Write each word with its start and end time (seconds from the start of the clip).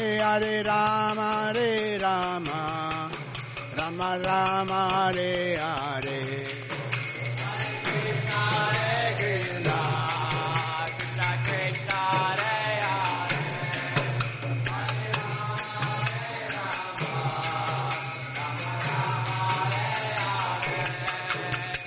Hare 0.00 0.62
Rama, 0.62 1.52
Hare 1.52 1.98
Rama, 1.98 3.10
Rama 3.76 4.18
Rama, 4.24 4.88
Hare 4.92 5.56
Hare. 5.58 6.20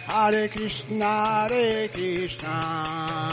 Hare 0.07 0.47
Krishna, 0.49 1.05
Hare 1.05 1.87
Krishna, 1.89 3.32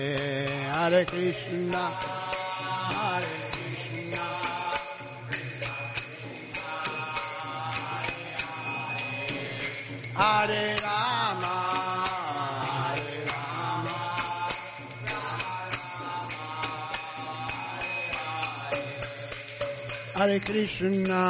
Hare 0.91 1.05
Krishna, 1.05 1.77
Hare 2.91 3.23
Krishna. 3.53 4.23
Hare 10.17 10.75
Rama, 10.83 11.55
Hare 12.67 13.23
Rama, 13.31 13.97
Hare 20.17 20.39
Krishna, 20.41 21.21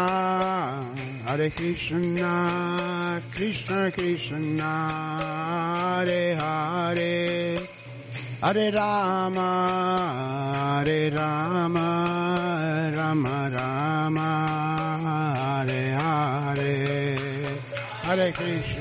Hare 1.27 1.49
Krishna, 1.51 3.21
Krishna 3.35 3.91
Krishna, 3.91 4.71
Hare 6.01 6.35
Hare. 6.35 7.80
Hare 8.41 8.71
Rama, 8.71 9.39
Hare 10.83 11.11
Rama, 11.11 12.89
Rama 12.91 13.49
Rama, 13.53 14.29
Hare 15.37 15.95
Hare, 16.01 17.45
Hare 18.03 18.31
Krishna. 18.31 18.80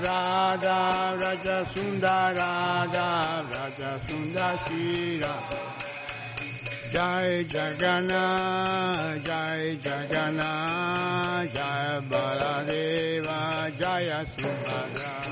Radha, 0.06 1.18
Raja 1.20 1.66
Sundarada, 1.74 3.08
Raja. 3.50 5.34
Jai 6.94 7.44
Jagana, 7.46 8.26
Jai 9.24 9.78
Jagana, 9.82 10.52
Jai 11.56 12.02
Baladeva, 12.10 13.40
Jaya 13.80 14.26
Subhadra. 14.38 15.29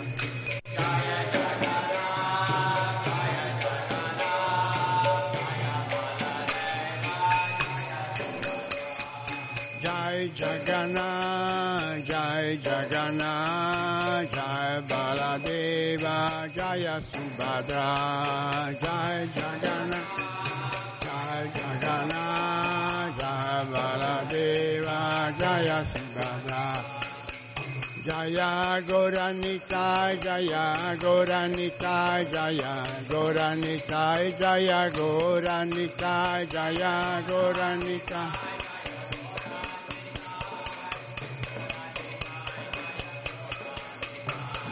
Jagana, 10.68 12.06
Jai 12.06 12.58
Jagana, 12.62 13.32
Jai 14.36 14.82
Baladeva, 14.90 16.16
Jaya 16.58 17.00
Subhadra, 17.10 17.88
Jai 18.84 19.30
Jagana, 19.38 20.00
Jai 21.06 21.48
Jagana, 21.56 22.24
Jai 23.18 23.66
Baladeva, 23.72 24.98
Jaya 25.40 25.80
Subhadra. 25.94 26.64
Jaya 28.04 28.82
Goranita, 28.88 30.20
Jaya 30.22 30.74
Goranita, 31.00 31.96
Jaya 32.34 32.84
Goranita, 33.08 34.04
Jaya 34.38 34.92
Goranita, 34.92 36.50
Jaya 36.52 37.24
Goranita. 37.26 38.67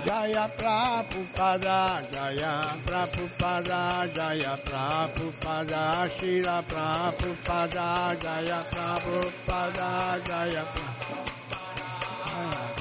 Jaya 0.05 0.45
Prabhupada, 0.55 1.99
Jaya 2.13 2.61
Prabhupada, 2.85 4.05
Jaya 4.13 4.53
Prabhupada, 4.63 5.81
Shira 6.19 6.61
Prabhupada, 6.69 8.13
Jaya 8.21 8.61
Prabhupada, 8.69 9.89
Jaya 10.23 10.63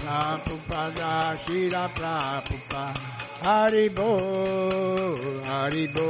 Prabhupada, 0.05 1.11
Shira 1.47 1.89
Prabhupada. 1.97 3.15
Haribo, 3.45 4.11
Haribo, 5.45 6.09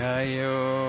Radha 0.00 0.79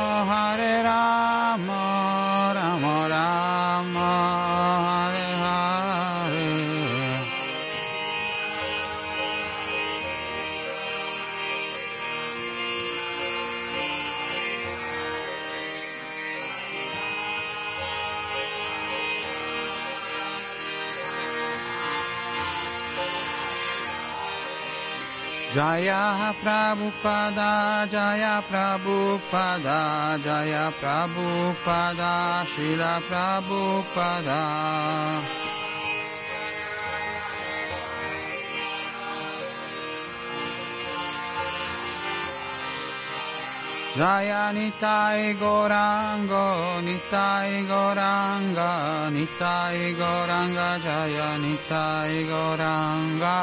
Prabhupada, 26.39 27.85
Jaya 27.91 28.41
Prabhupada, 28.49 30.17
Jaya 30.23 30.71
Prabhupada, 30.79 32.45
Shila 32.45 33.01
Prabhupada. 33.09 34.41
Jaya 43.93 44.53
Nitai 44.55 45.35
Gorango, 45.35 46.79
Nitai 46.81 47.67
Goranga, 47.67 49.11
Nitai 49.11 49.93
Goranga, 49.99 50.79
Jaya 50.79 51.37
Nitai 51.43 52.23
Goranga. 52.25 53.37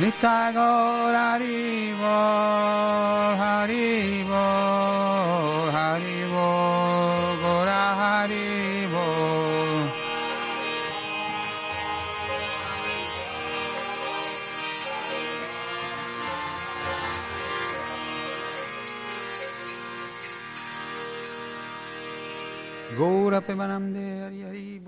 Nitagor 0.00 1.12
Haribol, 1.12 2.00
Haribol, 3.36 4.32
Haribol, 5.68 7.36
Gora 7.42 7.84
Haribol. 8.00 9.42
Gora 22.96 23.40
Pemanamde 23.40 24.22
Hari 24.22 24.81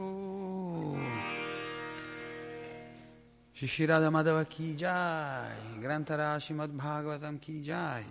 Shishirada 3.64 4.10
Madhava 4.10 4.46
ki 4.46 4.74
jai, 4.76 5.80
Grantara 5.80 6.36
Srimad 6.36 6.68
Bhagavatam 6.76 7.40
ki 7.40 7.62
jai. 7.62 8.04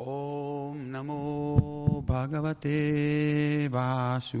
Om 0.00 0.90
Namo 0.90 2.02
Bhagavate 2.04 3.68
Vasudevaya. 3.70 4.40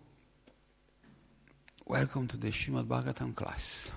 Welcome 1.91 2.25
to 2.27 2.37
the 2.37 2.51
Srimad 2.51 2.85
Bhagavatam 2.85 3.33
class. 3.33 3.91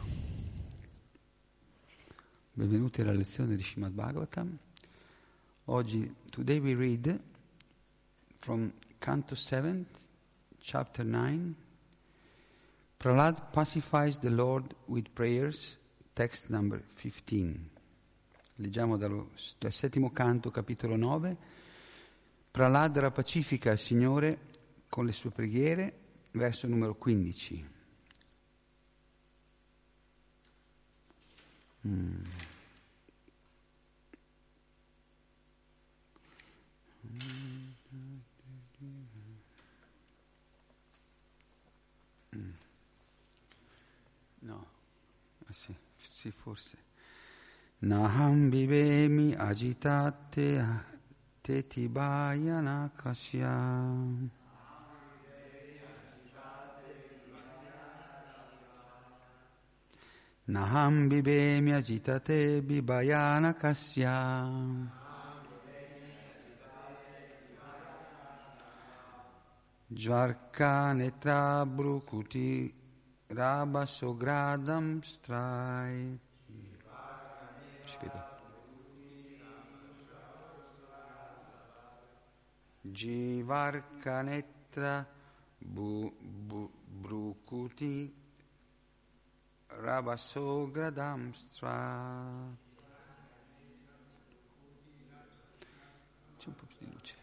Benvenuti 2.52 3.02
alla 3.02 3.12
lezione 3.12 3.54
di 3.54 3.62
Srimad 3.62 3.92
Bhagavatam. 3.92 4.58
Oggi, 5.66 6.12
today 6.28 6.58
we 6.58 6.74
read 6.74 7.20
from 8.40 8.72
Canto 8.98 9.36
7, 9.36 9.86
chapter 10.58 11.04
9. 11.04 11.54
Prahlad 12.96 13.52
pacifies 13.52 14.18
the 14.18 14.30
Lord 14.30 14.74
with 14.86 15.12
prayers, 15.12 15.78
text 16.14 16.48
number 16.48 16.82
15. 16.94 17.70
Leggiamo 18.56 18.96
dal 18.96 19.24
settimo 19.68 20.10
canto, 20.10 20.50
capitolo 20.50 20.96
9. 20.96 21.36
Prahlad 22.50 23.12
pacifica 23.12 23.70
il 23.70 23.78
Signore 23.78 24.40
con 24.88 25.06
le 25.06 25.12
sue 25.12 25.30
preghiere, 25.30 25.98
verso 26.32 26.66
numero 26.66 26.96
15. 26.96 27.73
Mm. 31.86 32.44
No, 44.40 44.66
ah, 45.46 45.52
sì, 45.52 45.74
sì, 45.96 46.30
forse. 46.30 46.76
Naham 47.78 48.48
vivemi 48.50 49.34
agitate 49.34 50.92
te 51.40 51.66
tibaya 51.66 52.60
Naham 60.46 61.08
bibemi 61.08 61.72
agitate 61.72 62.60
bibayana 62.60 63.54
kasya. 63.56 64.44
Jvarka 69.90 70.92
netra 70.92 71.64
brukuti 71.64 72.70
rabasogradam 73.30 75.00
strai. 75.02 76.18
Ci 77.86 77.96
vedo. 78.02 78.20
Jivarka 82.92 84.22
netra 84.22 85.06
bu, 85.58 86.12
bu, 86.20 86.70
brukuti 87.02 88.23
Rabasogradamstra. 89.66 91.72
C'è 96.38 96.48
un 96.48 96.54
po' 96.54 96.66
più 96.66 96.76
di 96.78 96.92
luce. 96.92 97.16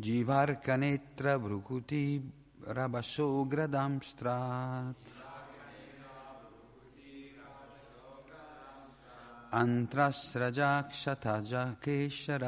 Jivarkanetra 0.00 1.38
Brukuti 1.42 2.22
Rabasogradam 2.62 3.98
Strat 4.00 5.21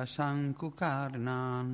Sankukarnan 0.09 1.69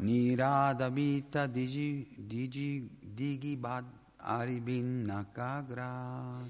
Niradabita 0.00 1.44
Digi 1.52 2.08
Digi 2.16 2.88
Digibad 3.04 3.84
Aribin 4.24 5.04
Nakagrat 5.04 6.48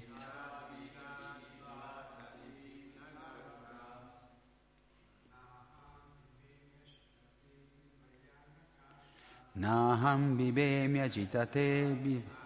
Naham 9.59 10.37
bibemi 10.39 11.03
agitate 11.03 11.91
bibemi 11.91 12.36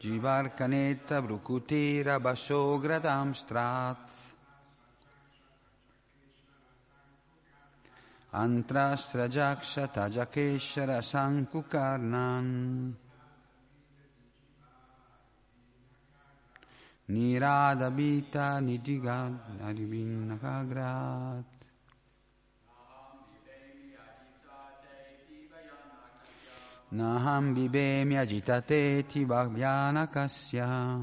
Jivarkaneta 0.00 1.20
Brukutira 1.20 2.20
Basogradam 2.20 3.34
Strat. 3.34 4.10
Antrastrajaksha 8.32 9.88
Tajakeshara 9.92 11.02
Sankukarnan. 11.02 12.94
Niradabita 17.08 18.60
Nidigad 18.60 19.60
Aribinakagrat 19.64 21.57
Naham 26.90 27.54
bibemi 27.54 28.16
agitate 28.16 29.04
tibhavyana 29.04 30.06
kasya. 30.10 30.98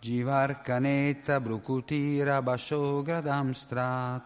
Jivarkaneta 0.00 1.40
brukutira 1.40 2.40
basogradam 2.46 3.54
strat. 3.54 4.22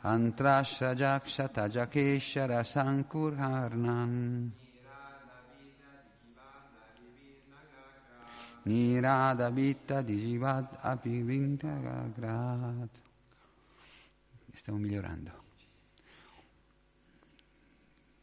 Antrashajakshatajakeshara 0.02 2.66
sankurharnan 2.66 4.50
Nirada 8.66 9.50
Vitta 9.50 10.02
Digivat 10.02 10.78
Apivintagagrat. 10.82 12.88
Stiamo 14.54 14.78
migliorando. 14.78 15.30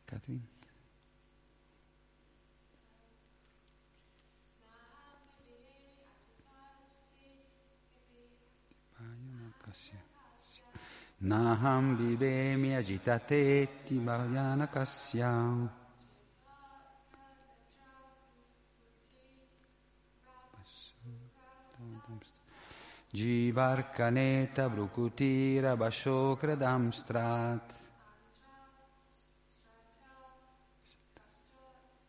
Catherine? 0.06 0.59
Naham 11.22 11.98
vivemi 11.98 12.76
agitateti 12.76 14.00
bhajana 14.00 14.68
kasyam. 14.68 15.70
Jivarkaneta 23.12 24.70
brukutira 24.70 25.76
bashokradam 25.76 26.94
strat. 26.94 27.74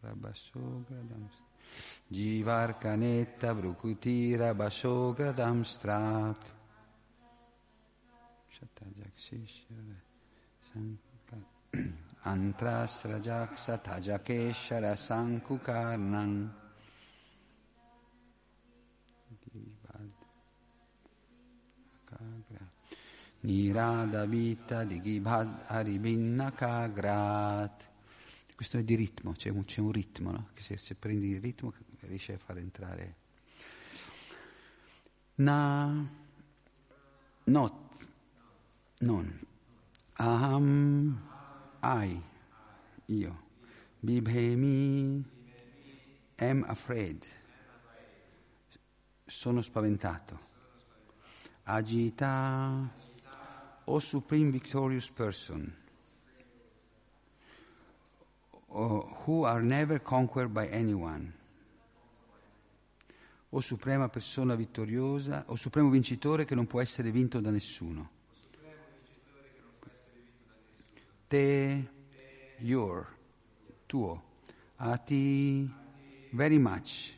Rabasogradam. 0.08 1.28
Jivarkanetta 2.10 3.54
brukutira 3.54 4.54
basogradam 4.54 5.64
strat. 5.64 6.42
Shatajaksishara. 8.48 9.98
Antrasrajaksa 12.24 13.78
tajakeshara 13.84 14.96
sankukarnam. 14.96 16.50
Nirada 23.40 24.26
vita 24.26 24.84
di 24.84 25.00
Gibhad 25.00 25.68
Aribinna 25.68 26.50
Kagrat. 26.50 27.87
Questo 28.58 28.76
è 28.78 28.82
di 28.82 28.96
ritmo, 28.96 29.34
c'è 29.34 29.50
un, 29.50 29.64
c'è 29.64 29.80
un 29.80 29.92
ritmo, 29.92 30.32
no? 30.32 30.48
che 30.52 30.62
se, 30.62 30.78
se, 30.78 30.96
prendi 30.96 31.28
il 31.28 31.40
ritmo 31.40 31.72
riesci 32.00 32.32
a 32.32 32.38
far 32.38 32.58
entrare. 32.58 33.14
Na, 35.36 36.04
not, 37.44 38.10
non, 38.98 39.46
aham, 40.14 41.22
I, 41.84 42.20
io, 43.04 43.42
bibhemi, 44.00 45.24
am 46.38 46.64
afraid, 46.66 47.24
sono 49.24 49.62
spaventato, 49.62 50.40
agita, 51.62 52.90
o 53.84 53.98
supreme 54.00 54.50
victorious 54.50 55.08
person, 55.12 55.72
who 58.68 59.44
are 59.44 59.62
never 59.62 60.00
conquered 60.00 60.52
by 60.52 60.68
anyone, 60.68 61.32
o 63.50 63.60
suprema 63.60 64.08
persona 64.08 64.54
vittoriosa, 64.54 65.44
o 65.48 65.56
supremo 65.56 65.88
vincitore 65.88 66.44
che 66.44 66.54
non 66.54 66.66
può 66.66 66.80
essere 66.80 67.10
vinto 67.10 67.40
da 67.40 67.50
nessuno. 67.50 68.10
Te, 71.26 71.90
your, 72.58 73.06
tuo, 73.86 74.22
ati, 74.76 75.70
very 76.30 76.58
much, 76.58 77.16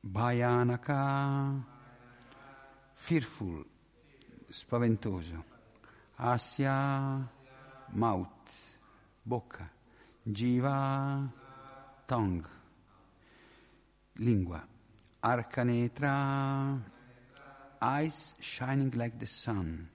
bhayanaka, 0.00 1.62
fearful, 2.94 3.64
spaventoso, 4.48 5.44
asya, 6.16 7.28
mouth, 7.88 8.71
bocca, 9.22 9.70
jiva, 10.22 11.30
tongue, 12.06 12.48
lingua, 14.14 14.66
arcanetra, 15.20 16.82
eyes 17.80 18.34
shining 18.38 18.92
like 18.94 19.16
the 19.16 19.26
sun, 19.26 19.88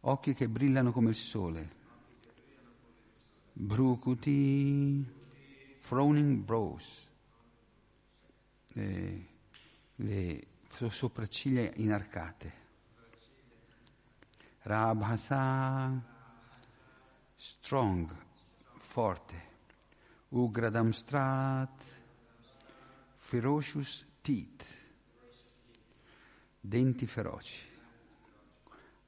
occhi 0.00 0.32
che 0.32 0.48
brillano 0.48 0.90
come 0.92 1.10
il 1.10 1.14
sole, 1.14 1.70
brucuti, 3.52 5.04
frowning 5.78 6.42
brows, 6.42 7.10
le, 8.68 9.26
le 9.96 10.46
sopracciglia 10.88 11.70
inarcate, 11.76 12.52
rabhasa, 14.62 16.14
strong, 17.36 18.10
forte, 18.78 19.42
ugradamstrat, 20.30 21.84
ferocious 23.16 24.06
teeth, 24.22 24.64
denti 26.58 27.06
feroci, 27.06 27.62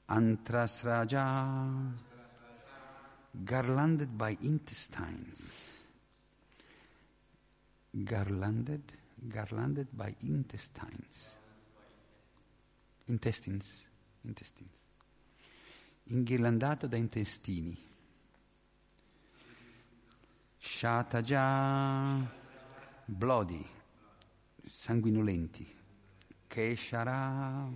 antrasraja, 0.06 1.94
garlanded 3.30 4.10
by 4.10 4.36
intestines, 4.40 5.70
garlanded, 7.90 8.92
garlanded 9.16 9.88
by 9.90 10.14
intestines, 10.20 11.38
intestines, 13.06 13.88
intestines, 14.20 14.84
inghirlandato 16.04 16.86
da 16.86 16.96
intestini. 16.96 17.87
Shataja, 20.60 22.26
bloody, 23.06 23.66
sanguinolenti. 24.68 25.66
Keshara, 26.50 27.70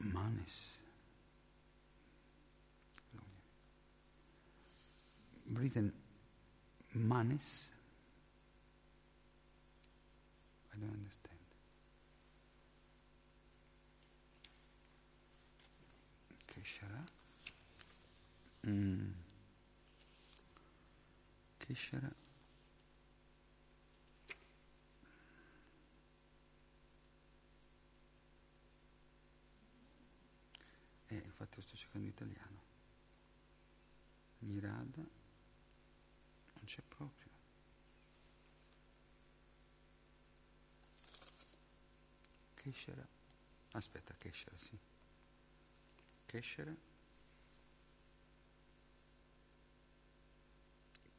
manes. 0.00 0.78
Written 5.52 5.92
manes. 6.94 7.70
I 10.72 10.78
don't 10.78 10.90
understand. 10.90 11.38
Keshara. 16.48 17.04
Mm. 18.70 19.10
Keshara. 21.58 22.14
Eh, 31.08 31.14
infatti 31.16 31.56
lo 31.56 31.62
sto 31.62 31.76
cercando 31.76 32.06
in 32.06 32.12
italiano. 32.12 32.62
Mirada 34.38 35.02
non 35.02 36.64
c'è 36.64 36.82
proprio. 36.86 37.28
Keshara. 42.54 43.06
Aspetta, 43.72 44.14
Keshara, 44.16 44.56
sì. 44.56 44.78
Keshara. 46.26 46.89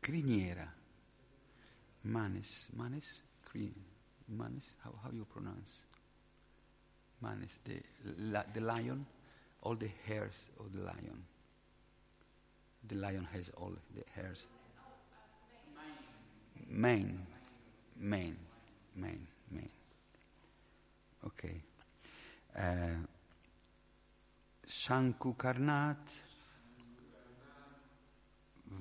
Criniera. 0.01 0.67
Manis. 2.03 2.69
Manis. 2.75 3.21
Crin. 3.45 3.73
Manis. 4.27 4.75
How, 4.83 4.93
how 5.03 5.11
you 5.11 5.25
pronounce? 5.25 5.77
Manes, 7.21 7.59
the, 7.65 7.75
la, 8.17 8.43
the 8.53 8.61
lion, 8.61 9.05
all 9.61 9.75
the 9.75 9.89
hairs 10.07 10.49
of 10.59 10.73
the 10.73 10.83
lion. 10.83 11.23
The 12.87 12.95
lion 12.95 13.27
has 13.31 13.51
all 13.57 13.73
the 13.95 14.03
hairs. 14.15 14.47
Mane, 16.67 17.19
mane, 17.99 18.37
mane, 18.95 19.27
mane. 19.51 19.69
Okay. 21.25 21.61
Uh, 22.57 23.05
Shankukarnat, 24.67 25.97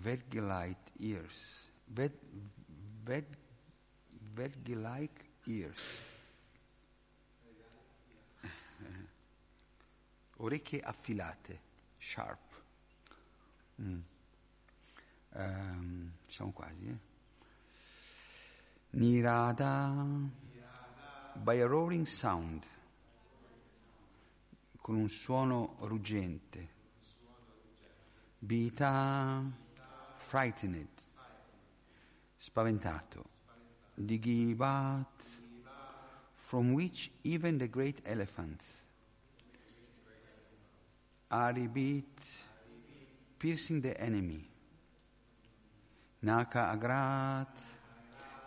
Vedgilite 0.02 0.92
ears. 0.98 1.68
Ved, 1.86 2.12
ved, 3.04 3.36
Vedgilike 4.34 5.24
ears. 5.46 5.84
Orecchie 10.38 10.80
affilate, 10.80 11.60
sharp. 11.98 12.38
Mm. 13.76 14.02
Um, 15.32 16.12
siamo 16.26 16.52
quasi, 16.52 16.88
eh? 16.88 16.98
Nirada, 18.92 19.94
by 21.34 21.60
a 21.60 21.66
roaring 21.66 22.06
sound, 22.06 22.66
con 24.80 24.96
un 24.96 25.08
suono 25.08 25.76
ruggente. 25.80 26.68
Bita, 28.38 29.44
frightened, 30.30 30.86
spaventato. 32.40 33.24
Digibat, 34.00 35.04
from 36.36 36.72
which 36.72 37.10
even 37.24 37.58
the 37.58 37.66
great 37.66 37.98
elephants, 38.06 38.82
are 41.32 41.52
Aribit, 41.52 42.04
piercing 43.40 43.80
the 43.80 44.00
enemy. 44.00 44.44
Naka 46.22 46.76
agrat, 46.76 47.64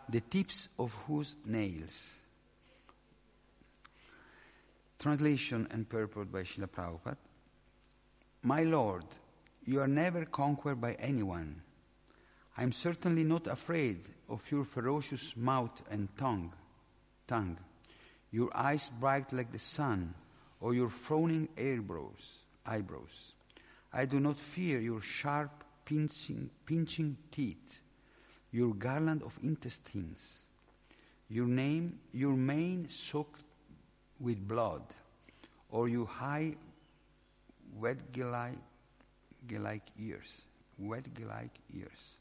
the 0.07 0.21
tips 0.21 0.69
of 0.79 0.93
whose 1.05 1.35
nails. 1.45 2.15
Translation 4.99 5.67
and 5.71 5.89
purport 5.89 6.31
by 6.31 6.43
Srila 6.43 6.69
Prabhupada. 6.69 7.17
My 8.41 8.63
Lord, 8.63 9.05
you 9.65 9.81
are 9.81 9.87
never 9.87 10.23
conquered 10.23 10.79
by 10.79 10.93
anyone. 10.93 11.61
I 12.55 12.63
am 12.63 12.71
certainly 12.71 13.23
not 13.23 13.47
afraid 13.47 14.01
of 14.29 14.49
your 14.51 14.63
ferocious 14.63 15.35
mouth 15.35 15.81
and 15.89 16.07
tongue, 16.17 16.53
tongue, 17.27 17.57
your 18.31 18.55
eyes 18.55 18.89
bright 18.99 19.33
like 19.33 19.51
the 19.51 19.59
sun, 19.59 20.13
or 20.59 20.73
your 20.73 20.89
frowning 20.89 21.49
eyebrows, 21.57 22.39
eyebrows. 22.65 23.33
I 23.91 24.05
do 24.05 24.19
not 24.19 24.39
fear 24.39 24.79
your 24.79 25.01
sharp, 25.01 25.63
pinching, 25.85 26.49
pinching 26.65 27.17
teeth, 27.31 27.81
your 28.51 28.73
garland 28.75 29.23
of 29.23 29.37
intestines, 29.41 30.39
your 31.29 31.47
name, 31.47 31.99
your 32.11 32.33
mane 32.33 32.87
soaked 32.87 33.43
with 34.19 34.47
blood, 34.47 34.83
or 35.71 35.89
your 35.89 36.05
high, 36.05 36.55
wedge-like 37.79 38.53
ears, 39.99 40.41
wet 40.77 41.05
like 41.27 41.51
ears, 41.75 42.17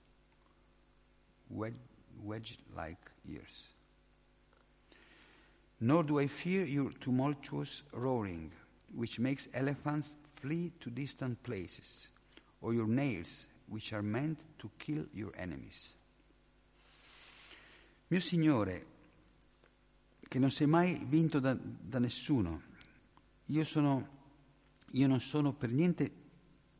wedge-like 1.54 3.10
ears. 3.28 3.68
Nor 5.80 6.04
do 6.04 6.20
I 6.20 6.28
fear 6.28 6.64
your 6.64 6.92
tumultuous 6.92 7.82
roaring, 7.92 8.52
which 8.94 9.18
makes 9.18 9.48
elephants 9.52 10.16
flee 10.24 10.72
to 10.80 10.90
distant 10.90 11.42
places, 11.42 12.08
or 12.60 12.72
your 12.72 12.86
nails, 12.86 13.46
which 13.68 13.92
are 13.92 14.02
meant 14.02 14.38
to 14.58 14.70
kill 14.78 15.06
your 15.12 15.32
enemies. 15.36 15.92
Mio 18.08 18.20
Signore, 18.20 18.86
che 20.28 20.38
non 20.38 20.50
sei 20.50 20.66
mai 20.66 21.04
vinto 21.06 21.40
da, 21.40 21.54
da 21.54 21.98
nessuno, 21.98 22.62
io, 23.46 23.64
sono, 23.64 24.08
io, 24.90 25.06
non 25.06 25.20
sono 25.20 25.52
per 25.52 25.70
niente 25.70 26.12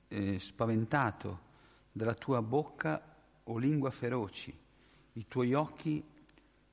eh, 0.09 0.39
spaventato 0.39 1.51
dalla 1.91 2.15
tua 2.15 2.43
bocca 2.43 3.03
o 3.45 3.59
lingua 3.59 3.91
feroci, 3.91 4.55
i 5.15 5.27
tuoi 5.29 5.53
occhi 5.55 6.03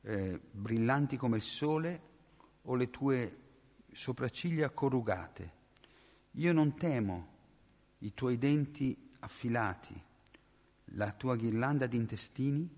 eh, 0.02 0.39
brillanti 0.52 1.17
come 1.17 1.38
il 1.38 1.41
sole 1.41 2.02
o 2.63 2.75
le 2.75 2.89
tue 2.89 3.38
sopracciglia 3.91 4.69
corrugate. 4.69 5.58
Io 6.34 6.54
non 6.54 6.75
temo 6.75 7.38
i 7.99 8.13
tuoi 8.13 8.38
denti 8.38 8.95
affilati, 9.19 10.02
la 10.93 11.12
tua 11.12 11.36
ghirlanda 11.36 11.86
di 11.88 11.97
intestini, 11.97 12.69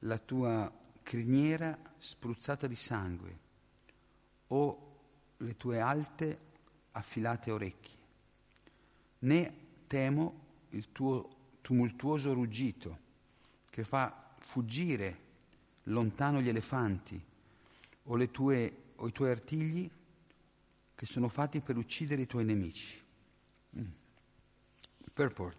la 0.00 0.18
tua 0.18 0.72
criniera 1.02 1.78
spruzzata 1.98 2.66
di 2.66 2.74
sangue 2.74 3.38
o 4.48 4.92
le 5.36 5.56
tue 5.56 5.80
alte 5.80 6.38
affilate 6.92 7.50
orecchie. 7.50 7.98
Né 9.20 9.54
temo 9.86 10.42
il 10.70 10.90
tuo 10.92 11.28
tumultuoso 11.60 12.32
ruggito 12.32 12.98
che 13.70 13.84
fa 13.84 14.23
fuggire 14.44 15.18
lontano 15.84 16.40
gli 16.40 16.48
elefanti 16.48 17.20
o, 18.04 18.30
tue, 18.30 18.76
o 18.96 19.08
i 19.08 19.12
tuoi 19.12 19.30
artigli 19.30 19.90
che 20.94 21.06
sono 21.06 21.28
fatti 21.28 21.60
per 21.60 21.76
uccidere 21.76 22.22
i 22.22 22.26
tuoi 22.26 22.44
nemici. 22.44 23.02
Mm. 23.76 23.90
Purport. 25.12 25.56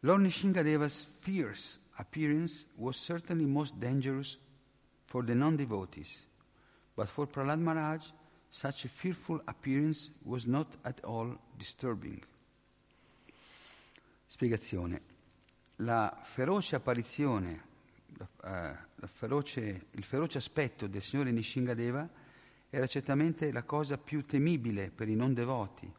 Lord 0.00 0.22
Nishingadeva's 0.22 1.06
fierce 1.20 1.78
appearance 1.96 2.66
was 2.76 2.96
certainly 2.96 3.44
most 3.44 3.74
dangerous 3.78 4.38
for 5.04 5.24
the 5.24 5.34
non-devotees, 5.34 6.26
but 6.94 7.08
for 7.08 7.26
Prahlad 7.26 7.60
Maharaj, 7.60 8.10
such 8.50 8.84
a 8.84 8.88
fearful 8.88 9.40
appearance 9.46 10.10
was 10.24 10.46
not 10.46 10.66
at 10.84 11.04
all 11.04 11.38
disturbing. 11.56 12.22
Spiegazione. 14.26 15.09
La 15.80 16.18
feroce 16.22 16.76
apparizione, 16.76 17.64
la, 18.18 18.28
la 18.94 19.06
feroce, 19.06 19.86
il 19.92 20.04
feroce 20.04 20.36
aspetto 20.36 20.86
del 20.86 21.02
Signore 21.02 21.30
Nishingadeva 21.32 22.06
era 22.68 22.86
certamente 22.86 23.50
la 23.50 23.62
cosa 23.62 23.96
più 23.96 24.26
temibile 24.26 24.90
per 24.90 25.08
i 25.08 25.14
non 25.14 25.32
devoti, 25.32 25.90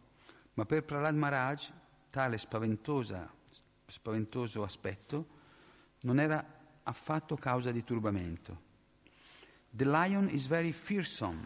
ma 0.54 0.66
per 0.66 0.84
Prahlad 0.84 1.16
Maharaj 1.16 1.72
tale 2.12 2.38
spaventoso 2.38 3.28
aspetto 4.64 5.28
non 6.02 6.20
era 6.20 6.46
affatto 6.84 7.36
causa 7.36 7.72
di 7.72 7.84
turbamento. 7.84 8.70
The 9.72 9.86
lion 9.86 10.30
is 10.30 10.46
very 10.46 10.72
fearsome 10.72 11.44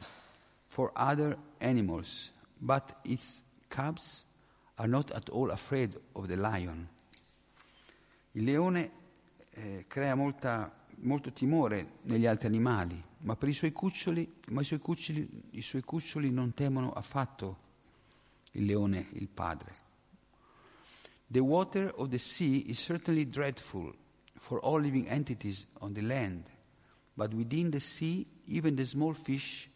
for 0.65 0.91
other 0.95 1.37
animals, 1.59 2.33
but 2.57 2.97
its 3.03 3.41
cubs 3.69 4.25
are 4.75 4.89
not 4.89 5.11
at 5.11 5.29
all 5.29 5.51
afraid 5.51 5.97
of 6.13 6.27
the 6.27 6.35
lion. 6.35 6.89
Il 8.35 8.43
leone 8.43 8.91
eh, 9.51 9.85
crea 9.87 10.13
molta, 10.13 10.69
molto 10.97 11.31
timore 11.31 11.99
negli 12.01 12.25
altri 12.25 12.47
animali, 12.47 13.01
ma 13.19 13.37
per 13.37 13.47
i 13.47 13.53
suoi 13.53 13.71
cuccioli, 13.71 14.41
i 14.49 14.63
suoi 14.63 14.79
cuccioli, 14.79 15.43
i 15.51 15.61
suoi 15.61 15.81
cuccioli 15.83 16.29
non 16.31 16.53
temono 16.53 16.91
affatto 16.91 17.59
il 18.51 18.65
leone, 18.65 19.07
il 19.13 19.29
padre. 19.29 19.73
The 21.27 21.39
water 21.39 21.93
of 21.95 22.09
the 22.09 22.17
sea 22.17 22.61
is 22.65 22.77
certainly 22.77 23.25
dreadful 23.25 23.95
for 24.35 24.59
all 24.59 24.81
living 24.81 25.07
entities 25.07 25.65
on 25.79 25.93
the 25.93 26.01
land, 26.01 26.43
but 27.15 27.33
within 27.33 27.69
the 27.69 27.79
sea, 27.79 28.27
even 28.47 28.75
the 28.75 28.85
small 28.85 29.13
fish 29.13 29.69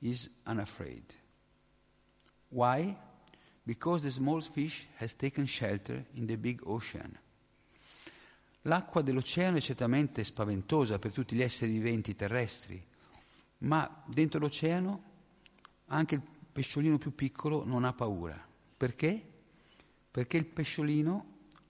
is 0.00 0.28
unafraid. 0.44 1.14
Why? 2.50 2.94
Because 3.64 4.02
the 4.02 4.10
small 4.10 4.42
fish 4.42 4.86
has 4.98 5.14
taken 5.14 5.46
shelter 5.46 6.04
in 6.14 6.26
the 6.26 6.36
big 6.36 6.60
ocean. 6.66 7.16
L'acqua 8.62 9.02
dell'oceano 9.02 9.56
è 9.56 9.60
certamente 9.60 10.22
spaventosa 10.22 10.98
per 10.98 11.12
tutti 11.12 11.34
gli 11.34 11.42
esseri 11.42 11.72
viventi 11.72 12.14
terrestri, 12.14 12.84
ma 13.58 14.04
dentro 14.06 14.38
l'oceano 14.38 15.10
anche 15.86 16.14
il 16.14 16.22
pesciolino 16.52 16.98
più 16.98 17.14
piccolo 17.14 17.64
non 17.64 17.84
ha 17.84 17.92
paura. 17.92 18.40
Perché? 18.76 19.30
Perché 20.10 20.36
il 20.36 20.46
pesciolino 20.46 21.26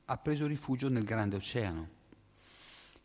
ha 0.06 0.16
preso 0.18 0.46
rifugio 0.46 0.88
nel 0.88 1.04
grande 1.04 1.36
oceano. 1.36 1.88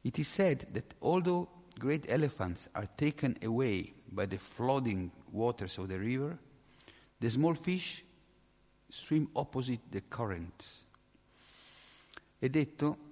It 0.01 0.17
is 0.17 0.29
said 0.31 0.67
that 0.71 0.95
although 0.99 1.47
great 1.77 2.09
elephants 2.09 2.67
are 2.73 2.89
taken 2.95 3.38
away 3.43 3.93
by 4.05 4.27
the 4.27 4.38
flooding 4.38 5.11
waters 5.31 5.77
of 5.77 5.88
the 5.88 5.97
river, 5.97 6.38
the 7.19 7.29
small 7.29 7.55
fish 7.55 8.03
swim 8.89 9.29
opposite 9.33 9.81
the 9.89 10.03
currents. 10.07 10.85
È 12.38 12.49
detto 12.49 13.07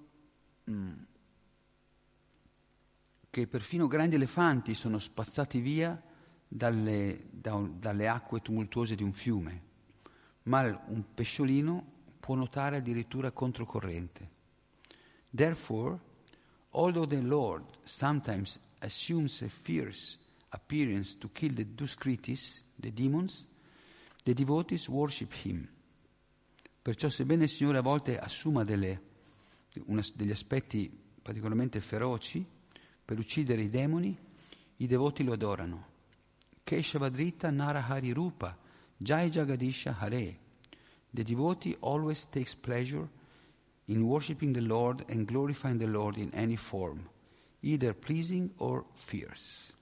che 3.29 3.47
perfino 3.47 3.87
grandi 3.87 4.15
elefanti 4.15 4.73
sono 4.73 4.97
spazzati 4.97 5.59
via 5.59 6.01
dalle, 6.47 7.27
da, 7.31 7.55
dalle 7.77 8.07
acque 8.07 8.41
tumultuose 8.41 8.95
di 8.95 9.03
un 9.03 9.13
fiume, 9.13 9.61
ma 10.43 10.61
un 10.87 11.03
pesciolino 11.13 11.93
può 12.19 12.35
nuotare 12.35 12.77
addirittura 12.77 13.31
controcorrente. 13.31 14.29
Therefore, 15.29 15.99
although 16.71 17.07
the 17.07 17.21
Lord 17.21 17.65
sometimes 17.83 18.59
assumes 18.79 19.41
a 19.41 19.49
fierce 19.49 20.17
appearance 20.49 21.17
to 21.17 21.29
kill 21.31 21.53
the 21.53 21.65
Duscritis, 21.75 22.63
the 22.79 22.91
demons, 22.91 23.45
the 24.23 24.33
devotees 24.33 24.87
worship 24.87 25.33
him. 25.43 25.67
Perciò 26.81 27.09
sebbene 27.09 27.43
il 27.43 27.49
Signore 27.49 27.79
a 27.79 27.81
volte 27.81 28.17
assuma 28.17 28.63
delle, 28.63 29.01
una, 29.85 30.03
degli 30.13 30.31
aspetti 30.31 30.89
particolarmente 31.21 31.79
feroci 31.81 32.45
per 33.03 33.19
uccidere 33.19 33.61
i 33.61 33.69
demoni, 33.69 34.17
i 34.77 34.87
devoti 34.87 35.23
lo 35.23 35.33
adorano. 35.33 35.93
Keshavadrita 36.63 37.51
Narahari 37.51 38.11
Rupa, 38.11 38.57
Jai 38.97 39.29
Jagadisha 39.29 39.95
Hare. 39.99 40.39
The 41.11 41.23
devotee 41.23 41.77
always 41.79 42.27
takes 42.29 42.55
pleasure 42.55 43.07
in 43.85 44.01
worshipping 44.01 44.53
the 44.53 44.61
Lord 44.61 45.05
and 45.09 45.25
glorifying 45.25 45.77
the 45.77 45.87
Lord 45.87 46.17
in 46.17 46.31
any 46.33 46.57
form, 46.57 47.07
either 47.61 47.93
pleasing 47.93 48.51
or 48.57 48.85
fierce. 48.95 49.73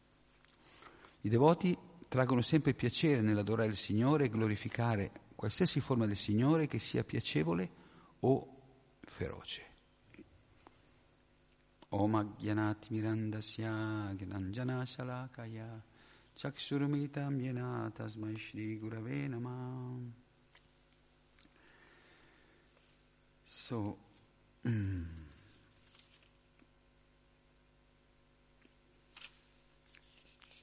I 1.21 1.29
devoti 1.29 1.75
traggono 2.09 2.41
sempre 2.41 2.73
piacere 2.73 3.21
nell'adorare 3.21 3.69
il 3.69 3.77
Signore 3.77 4.25
e 4.25 4.29
glorificare 4.29 5.11
qualsiasi 5.35 5.79
forma 5.79 6.05
del 6.05 6.17
Signore 6.17 6.67
che 6.67 6.79
sia 6.79 7.03
piacevole 7.03 7.69
o 8.19 8.61
feroce. 9.01 9.72
Om 11.93 12.15
Agyanat 12.15 12.89
Mirandasya 12.89 14.17
Gyananjana 14.17 14.83
Shalakaya. 14.83 15.79
Chakshurumilitam 16.35 17.39
Yena 17.39 17.93
Tasmai 17.93 18.35
Shri 18.35 18.79
Gurave 18.79 19.29
Namah 19.29 20.09
So, 23.43 23.95
mm, 24.65 25.05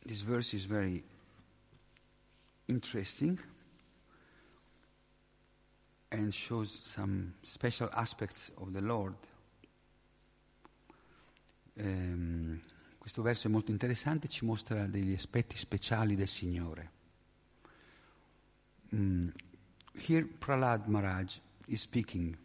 this 0.04 0.22
verse 0.22 0.54
is 0.54 0.64
very 0.64 1.04
interesting 2.66 3.38
and 6.10 6.34
shows 6.34 6.72
some 6.72 7.34
special 7.44 7.88
aspects 7.96 8.50
of 8.60 8.72
the 8.72 8.80
Lord. 8.80 9.14
Um, 11.82 12.60
questo 12.98 13.22
verso 13.22 13.46
è 13.48 13.50
molto 13.50 13.70
interessante, 13.70 14.28
ci 14.28 14.44
mostra 14.44 14.86
degli 14.86 15.14
aspetti 15.14 15.56
speciali 15.56 16.14
del 16.14 16.28
Signore. 16.28 16.90
Mm, 18.94 19.28
here 19.94 20.26
Prahlad 20.26 20.86
Maharaj 20.86 21.40
is 21.66 21.80
speaking 21.80 22.36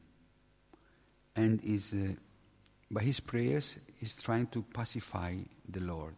and 1.33 1.59
is, 1.63 1.91
uh, 1.91 2.15
by 2.87 3.03
his 3.03 3.19
prayers, 3.19 3.77
is 3.99 4.15
trying 4.15 4.47
to 4.49 4.61
pacify 4.63 5.37
the 5.69 5.81
Lord. 5.81 6.15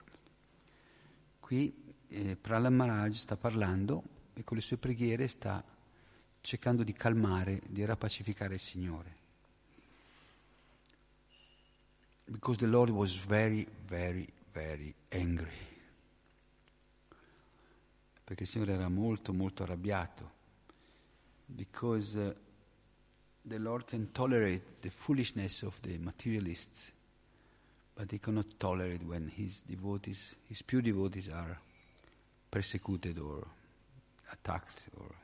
Qui 1.39 1.73
eh, 2.09 2.35
Prahlad 2.35 2.73
Maharaj 2.73 3.17
sta 3.17 3.35
parlando 3.35 4.03
e 4.33 4.43
con 4.43 4.57
le 4.57 4.63
sue 4.63 4.77
preghiere 4.77 5.27
sta 5.27 5.63
cercando 6.41 6.83
di 6.83 6.93
calmare, 6.93 7.61
di 7.67 7.83
rapacificare 7.83 8.53
il 8.53 8.59
Signore. 8.59 9.16
Because 12.29 12.57
the 12.57 12.67
Lord 12.67 12.89
was 12.89 13.15
very, 13.15 13.65
very, 13.87 14.27
very 14.51 14.93
angry. 15.09 15.65
Perché 18.23 18.43
il 18.43 18.49
Signore 18.49 18.73
era 18.73 18.89
molto, 18.89 19.31
molto 19.31 19.63
arrabbiato. 19.63 20.31
Because 21.45 22.17
uh, 22.17 22.35
the 23.47 23.57
Lord 23.59 23.85
can 23.85 24.11
tolerate 24.11 24.81
the 24.81 24.89
foolishness 24.89 25.63
of 25.63 25.79
the 25.81 25.97
materialists, 25.97 26.91
but 27.95 28.11
he 28.11 28.19
cannot 28.19 28.59
tolerate 28.59 29.03
when 29.05 29.29
his 29.29 29.61
devotees, 29.61 30.35
his 30.49 30.61
pure 30.61 30.81
devotees, 30.81 31.29
are 31.29 31.57
persecuted 32.51 33.17
or 33.19 33.47
attacked 34.33 34.89
or 34.97 35.15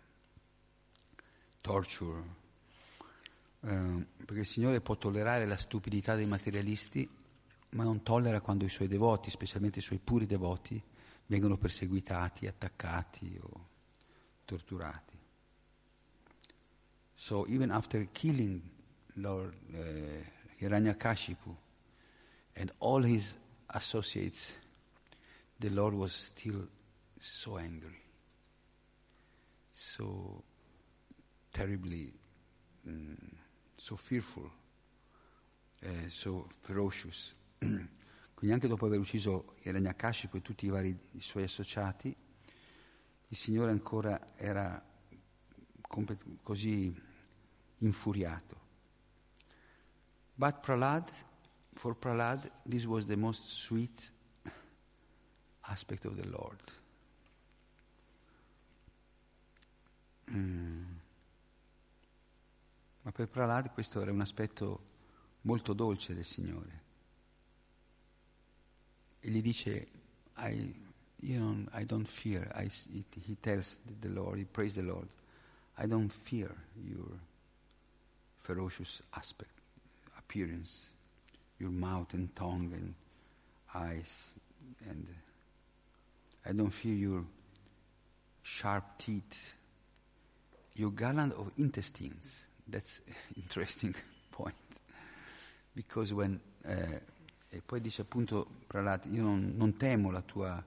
tortured. 1.62 2.24
Uh, 3.64 4.06
perché 4.18 4.42
il 4.42 4.46
Signore 4.46 4.82
può 4.82 4.98
tollerare 4.98 5.46
la 5.46 5.56
stupidità 5.56 6.16
dei 6.16 6.26
materialisti, 6.26 7.10
ma 7.70 7.84
non 7.84 8.04
tollera 8.04 8.42
quando 8.42 8.66
i 8.66 8.70
suoi 8.70 8.90
devoti, 8.90 9.30
specialmente 9.30 9.80
i 9.80 9.82
suoi 9.82 10.00
puri 10.00 10.26
devoti, 10.26 10.82
vengono 11.28 11.58
perseguitati, 11.58 12.46
attaccati 12.46 13.40
o 13.42 13.68
torturati. 14.44 15.18
So 17.16 17.46
even 17.48 17.72
after 17.72 18.12
killing 18.12 18.62
Lord 19.16 19.56
uh, 19.72 19.78
Hiranyakashipu 20.60 21.56
and 22.56 22.72
all 22.80 23.04
his 23.04 23.38
associates, 23.68 24.54
the 25.60 25.70
Lord 25.70 25.94
was 25.94 26.12
still 26.14 26.68
so 27.18 27.58
angry, 27.58 28.02
so 29.72 30.44
terribly, 31.54 32.12
mm, 32.86 33.16
so 33.84 33.98
fearful, 33.98 34.50
uh, 35.82 36.08
so 36.08 36.48
ferocious. 36.62 37.36
Quindi 37.60 38.54
anche 38.54 38.70
dopo 38.70 38.86
aver 38.86 38.98
ucciso 38.98 39.56
Hiranyakashipu 39.64 40.38
e 40.38 40.42
tutti 40.42 40.68
i 40.68 40.70
vari 40.70 40.98
i 41.12 41.20
suoi 41.20 41.44
associati, 41.44 42.16
il 43.28 43.36
Signore 43.38 43.72
ancora 43.72 44.38
era 44.38 44.82
così 46.42 46.96
infuriato. 47.80 48.62
But 50.34 50.62
Prahlad, 50.62 51.12
for 51.74 51.98
Prahlad, 51.98 52.50
this 52.64 52.86
was 52.86 53.06
the 53.06 53.18
most 53.18 53.50
sweet 53.50 54.14
aspect 55.60 56.06
of 56.06 56.16
the 56.16 56.26
Lord. 56.26 56.72
Mm. 60.32 61.02
Ma 63.03 63.03
per 63.14 63.30
Prahlad 63.30 63.72
questo 63.72 64.02
era 64.02 64.12
un 64.12 64.22
aspetto 64.22 64.92
molto 65.42 65.74
dolce 65.74 66.16
del 66.16 66.26
Signore. 66.26 66.82
E 69.20 69.30
gli 69.30 69.42
dice, 69.42 69.88
I, 70.38 70.76
you 71.18 71.40
know, 71.40 71.66
I 71.80 71.86
don't 71.86 72.08
fear, 72.08 72.52
I, 72.56 72.70
he 73.22 73.38
tells 73.40 73.80
the 74.00 74.10
Lord, 74.10 74.40
he 74.40 74.46
prays 74.46 74.74
the 74.74 74.82
Lord, 74.82 75.08
I 75.78 75.86
don't 75.86 76.12
fear 76.12 76.54
your 76.74 77.20
ferocious 78.38 79.02
aspect, 79.12 79.62
appearance, 80.18 80.92
your 81.60 81.72
mouth 81.72 82.14
and 82.14 82.34
tongue 82.36 82.74
and 82.74 82.96
eyes, 83.74 84.34
and 84.90 85.08
I 86.46 86.52
don't 86.52 86.74
fear 86.74 86.96
your 86.96 87.26
sharp 88.42 88.98
teeth, 88.98 89.54
your 90.74 90.92
garland 90.92 91.34
of 91.34 91.52
intestines. 91.58 92.48
That's 92.66 93.02
interesting 93.36 93.96
point. 94.30 94.56
Because 95.72 96.14
when, 96.14 96.40
eh, 96.64 97.02
e 97.50 97.62
poi 97.62 97.82
dice 97.82 98.02
appunto 98.02 98.48
Pralat, 98.68 99.06
io 99.12 99.24
non, 99.24 99.54
non 99.56 99.76
temo 99.76 100.12
la 100.12 100.22
tua, 100.22 100.64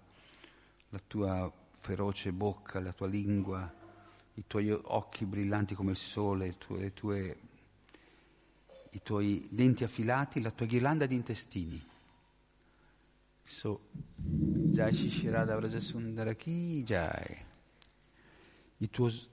la 0.89 1.01
tua 1.07 1.53
feroce 1.79 2.33
bocca, 2.33 2.81
la 2.81 2.93
tua 2.93 3.07
lingua, 3.07 3.73
i 4.35 4.45
tuoi 4.47 4.71
occhi 4.71 5.25
brillanti 5.25 5.75
come 5.75 5.93
il 5.93 5.97
sole, 5.97 6.47
le 6.47 6.59
tue, 6.59 6.93
tue, 6.93 7.39
i 8.91 9.01
tuoi 9.03 9.47
denti 9.51 9.85
affilati, 9.85 10.41
la 10.41 10.51
tua 10.51 10.67
ghirlanda 10.67 11.07
di 11.07 11.15
intestini. 11.15 11.85
So, 13.43 13.81
Jai 14.17 14.93
Shishirada 14.93 15.57
Vrajasundaraki 15.57 16.83
Jai. 16.83 17.45
It 18.79 18.99
was 18.99 19.29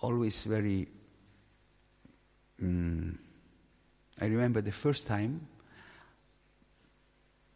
always 0.00 0.46
very. 0.46 1.01
Um, 2.60 3.18
I 4.20 4.26
remember 4.26 4.60
the 4.60 4.72
first 4.72 5.06
time 5.06 5.46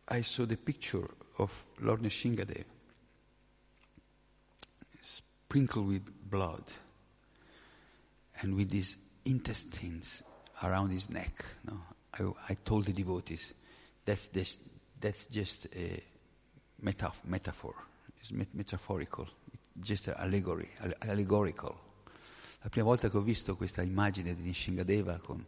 I 0.09 0.23
saw 0.23 0.47
the 0.47 0.57
picture 0.57 1.09
of 1.39 1.65
Lord 1.81 2.01
Nishingadev 2.03 2.65
sprinkled 5.01 5.89
with 5.89 6.31
blood 6.31 6.65
and 8.41 8.55
with 8.55 8.73
his 8.73 8.97
intestines 9.25 10.23
around 10.63 10.91
his 10.91 11.11
neck. 11.11 11.45
No? 11.65 11.81
I, 12.15 12.53
I 12.53 12.55
told 12.55 12.87
the 12.87 12.93
devotees, 12.93 13.53
that's, 14.05 14.29
this, 14.29 14.59
that's 15.01 15.27
just 15.27 15.67
a 15.75 16.03
metaf- 16.83 17.25
metaphor. 17.25 17.75
It's 18.21 18.33
met- 18.33 18.55
metaphorical. 18.55 19.29
It's 19.53 19.89
just 19.89 20.09
an 20.09 20.15
allegory, 20.19 20.71
allegorical. 21.03 21.77
La 22.67 22.73
prima 22.73 22.89
volta 22.89 23.09
che 23.09 23.17
ho 23.17 23.23
visto 23.23 23.55
questa 23.55 23.81
immagine 23.81 24.35
di 24.35 24.43
Nishingadeva 24.43 25.19
con, 25.19 25.47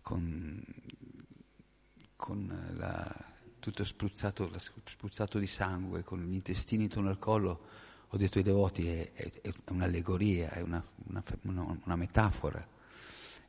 con, 0.00 0.64
con 2.16 2.72
la 2.78 3.14
tutto 3.58 3.84
spruzzato, 3.84 4.50
spruzzato 4.58 5.38
di 5.38 5.46
sangue, 5.46 6.02
con 6.02 6.24
gli 6.24 6.32
intestini 6.32 6.84
intorno 6.84 7.10
al 7.10 7.18
collo, 7.18 7.66
ho 8.08 8.16
detto 8.16 8.38
ai 8.38 8.44
devoti 8.44 8.88
è, 8.88 9.12
è, 9.12 9.30
è 9.42 9.52
un'allegoria, 9.68 10.48
è 10.52 10.62
una, 10.62 10.82
una, 11.08 11.22
una 11.84 11.96
metafora. 11.96 12.66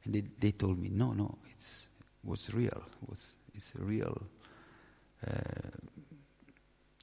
And 0.03 0.13
they, 0.13 0.33
they, 0.37 0.53
told 0.57 0.77
me, 0.77 0.89
no, 0.89 1.13
no, 1.13 1.37
it 1.45 1.87
was 2.23 2.49
real, 2.49 2.83
was, 3.07 3.37
it's 3.53 3.71
a 3.75 3.81
real 3.85 4.19
uh, 5.25 5.31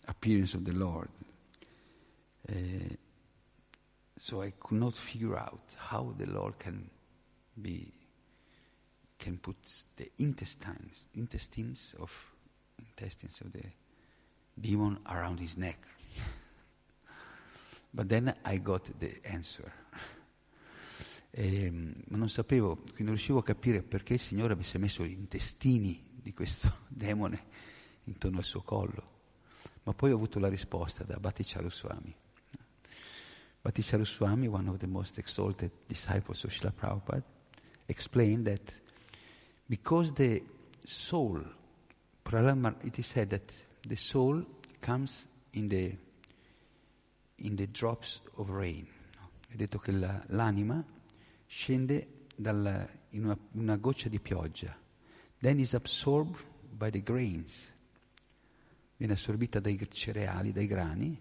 appearance 0.05 0.55
of 0.55 0.65
the 0.65 0.75
Lord. 0.75 1.09
Uh, 2.47 2.95
so 4.23 4.41
I 4.41 4.53
could 4.57 4.79
not 4.79 4.97
figure 4.97 5.37
out 5.37 5.75
how 5.77 6.15
the 6.17 6.27
Lord 6.27 6.57
can 6.57 6.89
be 7.61 7.91
can 9.19 9.37
put 9.39 9.57
the 9.97 10.09
intestines 10.19 11.09
intestines 11.15 11.97
of 11.99 12.13
intestines 12.79 13.41
of 13.41 13.51
the 13.51 13.65
demon 14.55 14.97
around 15.07 15.41
his 15.41 15.57
neck. 15.57 15.79
But 17.93 18.09
then 18.09 18.33
I 18.45 18.59
got 18.59 18.89
the 19.01 19.21
answer. 19.25 19.73
E, 21.33 21.71
ma 22.09 22.17
non 22.17 22.29
sapevo, 22.29 22.77
quindi 22.77 23.03
non 23.03 23.15
riuscivo 23.15 23.41
a 23.41 23.43
capire 23.43 23.83
perché 23.83 24.15
il 24.15 24.21
Signore 24.21 24.53
avesse 24.53 24.79
messo 24.79 25.05
gli 25.05 25.19
intestini 25.19 26.01
di 26.23 26.33
questo 26.33 26.73
demone 26.87 27.43
intorno 28.05 28.39
al 28.39 28.45
suo 28.45 28.63
collo. 28.63 29.03
Ma 29.83 29.93
poi 29.95 30.13
ho 30.13 30.15
avuto 30.15 30.39
la 30.39 30.49
risposta 30.49 31.03
da 31.03 31.17
Bhatticharu 31.17 31.71
Swami. 31.71 32.15
Bhatticharu 33.65 34.07
Swami, 34.07 34.49
one 34.49 34.69
of 34.69 34.81
the 34.81 34.89
most 34.89 35.19
exalted 35.19 35.71
disciples 35.89 36.43
of 36.45 36.51
Srila 36.51 36.73
Prabhupada, 36.73 37.23
explained 37.89 38.47
that 38.47 38.73
because 39.69 40.13
the 40.13 40.43
soul, 40.85 41.41
it 42.85 42.99
is 42.99 43.07
said 43.07 43.31
that 43.31 43.53
the 43.87 43.97
soul 43.97 44.43
comes 44.81 45.27
in 45.55 45.69
the 45.69 45.93
in 47.39 47.57
the 47.57 47.67
drops 47.67 48.21
of 48.39 48.51
rain. 48.51 48.87
È 49.49 49.57
detto 49.57 49.79
che 49.79 49.93
la, 49.93 50.23
l'anima 50.29 50.83
scende 51.47 52.27
dalla, 52.35 52.89
in 53.11 53.25
una, 53.25 53.39
una, 53.53 53.77
goccia 53.77 54.09
di 54.09 54.19
pioggia, 54.19 54.75
then 55.41 55.59
is 55.59 55.75
absorbed 55.75 56.43
by 56.71 56.91
the 56.91 57.03
grains, 57.03 57.69
viene 58.97 59.13
assorbita 59.13 59.61
dai 59.61 59.79
cereali, 59.91 60.53
dai 60.53 60.67
grani, 60.67 61.21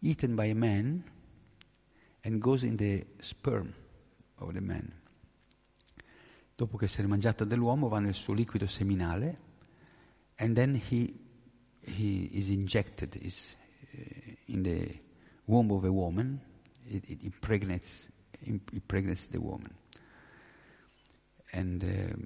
eaten 0.00 0.34
by 0.34 0.50
a 0.50 0.54
man 0.54 1.02
and 2.24 2.40
goes 2.40 2.62
in 2.62 2.76
the 2.76 3.06
sperm 3.20 3.72
of 4.38 4.52
the 4.52 4.60
man. 4.60 4.92
Dopo 6.54 6.76
che 6.76 6.88
si 6.88 7.00
è 7.00 7.06
mangiata 7.06 7.44
dall'uomo 7.44 7.88
va 7.88 8.00
nel 8.00 8.14
suo 8.14 8.34
liquido 8.34 8.66
seminale 8.66 9.36
and 10.38 10.56
then 10.56 10.74
he, 10.74 11.14
he 11.82 12.28
is 12.32 12.48
injected 12.50 13.16
is, 13.20 13.54
uh, 13.92 14.34
in 14.46 14.62
the 14.62 15.00
womb 15.46 15.70
of 15.72 15.84
a 15.84 15.92
woman, 15.92 16.40
it, 16.86 17.04
it 17.08 17.22
impregnates, 17.24 18.08
impregnates 18.44 19.26
the 19.26 19.40
woman. 19.40 19.74
And 21.52 21.82
uh, 21.82 22.16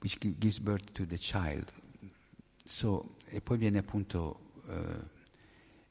which 0.00 0.20
gives 0.20 0.58
birth 0.58 0.92
to 0.92 1.06
the 1.06 1.16
child. 1.16 1.72
So, 2.66 3.16
e 3.30 3.40
poi 3.40 3.56
viene 3.56 3.78
appunto 3.78 4.52
uh, 4.66 5.02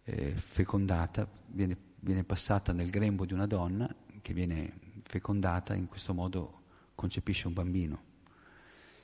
eh, 0.04 0.34
fecondata, 0.36 1.28
viene, 1.54 1.78
viene 2.00 2.24
passata 2.24 2.74
nel 2.74 2.90
grembo 2.90 3.26
di 3.26 3.34
una 3.34 3.48
donna 3.48 3.94
che 4.22 4.34
viene 4.34 4.74
fecondata, 5.04 5.74
in 5.74 5.88
questo 5.88 6.14
modo 6.14 6.62
concepisce 6.96 7.48
un 7.48 7.54
bambino. 7.54 8.12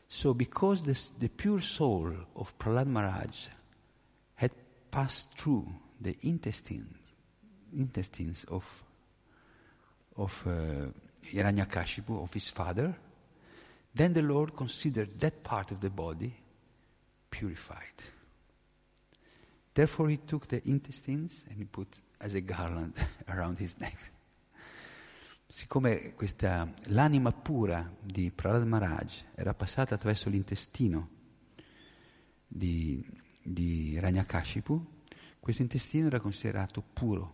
So, 0.08 0.34
because 0.34 0.84
this, 0.84 1.12
the 1.18 1.30
pure 1.30 1.62
soul 1.62 2.28
of 2.34 2.54
Prahlad 2.58 2.88
Maharaj 2.88 3.48
had 4.36 4.52
passed 4.90 5.34
through 5.36 5.68
the 6.02 6.16
intestines, 6.22 6.98
intestines 7.74 8.44
of, 8.48 8.66
of 10.16 10.34
uh, 10.48 10.90
Hiranyakashipu, 11.32 12.22
of 12.22 12.34
his 12.34 12.50
father, 12.50 12.98
then 13.94 14.14
the 14.14 14.22
Lord 14.22 14.56
considered 14.56 15.20
that 15.20 15.44
part 15.44 15.72
of 15.72 15.80
the 15.80 15.90
body 15.90 16.34
purified. 17.30 18.04
Therefore, 19.74 20.10
he 20.10 20.18
took 20.18 20.48
the 20.48 20.68
intestines 20.68 21.46
and 21.48 21.58
he 21.58 21.66
put 21.66 21.88
as 22.20 22.34
a 22.34 22.42
garland 22.42 22.94
around 23.28 23.60
his 23.60 23.76
neck. 23.78 23.98
Siccome 25.48 26.14
questa, 26.14 26.72
l'anima 26.86 27.32
pura 27.32 27.92
di 28.00 28.32
Prahlad 28.32 28.66
Maharaj 28.66 29.22
era 29.36 29.54
passata 29.54 29.96
attraverso 29.96 30.30
l'intestino 30.30 31.10
di, 32.48 33.04
di 33.42 34.00
Ranyakashipu, 34.00 34.98
questo 35.40 35.62
intestino 35.62 36.08
era 36.08 36.20
considerato 36.20 36.82
puro, 36.82 37.34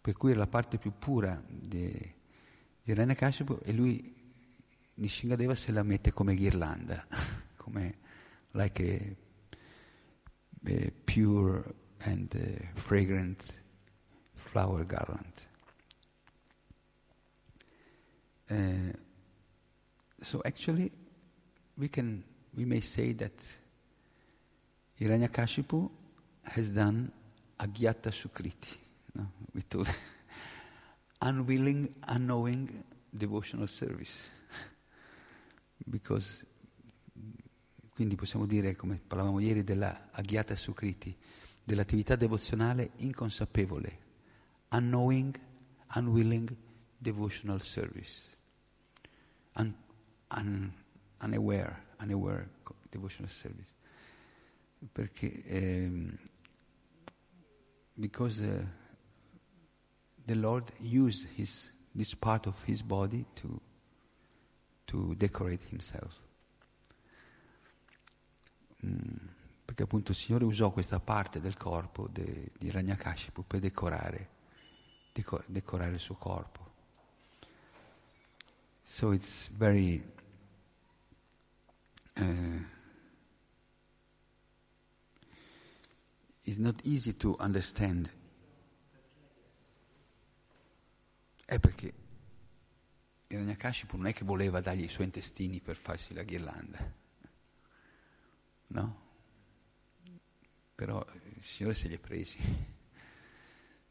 per 0.00 0.14
cui 0.14 0.30
era 0.30 0.40
la 0.40 0.46
parte 0.46 0.78
più 0.78 0.92
pura 0.98 1.40
di, 1.46 1.90
di 1.90 2.12
Hiranyakashipu 2.82 3.60
e 3.64 3.72
lui 3.72 4.16
Nishingadeva 4.94 5.54
se 5.54 5.70
la 5.70 5.82
mette 5.82 6.12
come 6.12 6.34
ghirlanda, 6.34 7.06
come 7.56 7.98
like 8.52 9.16
a, 10.64 10.70
a 10.72 10.92
pure 11.04 11.62
and 11.98 12.34
uh, 12.34 12.78
fragrant 12.78 13.57
flower 14.50 14.84
garland. 14.84 15.46
Uh, 18.50 18.96
so 20.22 20.40
actually, 20.44 20.90
we 21.76 21.88
can 21.88 22.22
we 22.56 22.64
may 22.64 22.80
say 22.80 23.12
that 23.12 23.32
Hiranyakashipu 25.00 25.88
has 26.44 26.70
done 26.70 27.10
agyata 27.60 28.10
sukriti, 28.10 28.74
no? 29.14 29.26
we 29.54 29.62
told 29.62 29.88
unwilling, 31.22 31.94
unknowing 32.08 32.68
devotional 33.10 33.68
service. 33.68 34.30
Because, 35.88 36.44
quindi 37.94 38.16
possiamo 38.16 38.44
dire, 38.44 38.74
come 38.76 38.98
parlavamo 39.06 39.38
ieri, 39.38 39.62
della 39.62 40.08
agyata 40.10 40.56
sukriti, 40.56 41.14
dell'attività 41.62 42.16
devozionale 42.16 42.90
inconsapevole, 42.96 44.06
unknowing, 44.70 45.34
unwilling 45.94 46.56
devotional 47.00 47.60
service, 47.60 48.28
un, 49.56 49.74
un, 50.30 50.72
unaware, 51.20 51.76
unaware 52.00 52.48
devotional 52.90 53.30
service. 53.30 53.74
Perché 54.92 55.42
ehm, 55.46 56.16
because 57.98 58.40
uh, 58.40 58.64
the 60.24 60.34
Lord 60.34 60.70
used 60.80 61.26
his, 61.36 61.70
this 61.94 62.14
part 62.14 62.46
of 62.46 62.62
his 62.62 62.82
body 62.82 63.24
to, 63.36 63.60
to 64.86 65.14
decorate 65.16 65.62
himself. 65.68 66.14
Mm, 68.86 69.16
perché 69.64 69.82
appunto 69.82 70.12
il 70.12 70.16
Signore 70.16 70.44
usò 70.44 70.70
questa 70.70 71.00
parte 71.00 71.40
del 71.40 71.56
corpo 71.56 72.08
de, 72.08 72.52
di 72.56 72.70
Ragnakashipu 72.70 73.44
per 73.44 73.60
decorare, 73.60 74.28
decor, 75.18 75.44
decorare 75.46 75.94
il 75.94 76.00
suo 76.00 76.14
corpo. 76.14 76.66
So 78.84 79.12
it's 79.12 79.48
very 79.48 80.02
uh, 82.16 82.64
is 86.44 86.58
not 86.58 86.80
easy 86.84 87.16
to 87.16 87.36
understand. 87.40 88.10
È 91.44 91.58
perché 91.58 91.92
Hiranyakashipu 93.28 93.96
non 93.96 94.06
è 94.06 94.12
che 94.12 94.24
voleva 94.24 94.60
dargli 94.60 94.84
i 94.84 94.88
suoi 94.88 95.06
intestini 95.06 95.60
per 95.60 95.76
farsi 95.76 96.14
la 96.14 96.22
ghirlanda, 96.22 96.92
no? 98.68 99.06
Però 100.74 101.04
il 101.34 101.44
Signore 101.44 101.74
se 101.74 101.88
li 101.88 101.94
è 101.94 101.98
presi, 101.98 102.38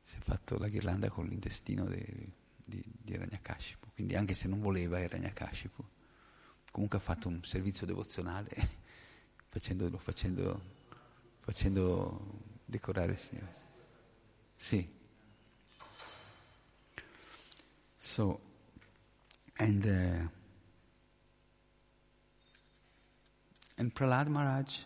si 0.07 0.17
è 0.17 0.21
fatto 0.21 0.57
la 0.57 0.69
ghirlanda 0.69 1.09
con 1.09 1.25
l'intestino 1.25 1.83
de, 1.83 2.05
di, 2.63 2.81
di 2.85 3.11
Hiranyakashipu, 3.11 3.89
quindi 3.93 4.15
anche 4.15 4.33
se 4.33 4.47
non 4.47 4.61
voleva 4.61 4.99
Hiranyakashipu, 4.99 5.83
comunque 6.71 6.97
ha 6.97 7.01
fatto 7.01 7.27
un 7.27 7.43
servizio 7.43 7.85
devozionale 7.85 8.49
facendolo, 9.49 9.97
facendo 9.97 10.75
facendo 11.47 12.19
decorare 12.65 13.13
il 13.13 13.17
Signore. 13.17 13.55
Sì. 14.57 14.95
So, 17.97 18.39
and, 19.55 19.85
uh, 19.85 20.27
and 23.77 23.93
Prahlad 23.93 24.27
Maharaj 24.27 24.79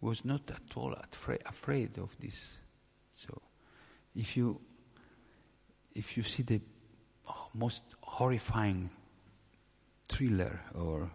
was 0.00 0.22
not 0.22 0.48
at 0.50 0.76
all 0.76 0.96
afraid 1.44 1.98
of 1.98 2.16
this. 2.18 2.60
So, 3.12 3.40
if 4.14 4.36
you 4.36 4.58
if 5.92 6.16
you 6.16 6.22
see 6.22 6.42
the 6.42 6.60
most 7.54 7.82
horrifying 8.00 8.90
thriller 10.08 10.60
or 10.74 11.10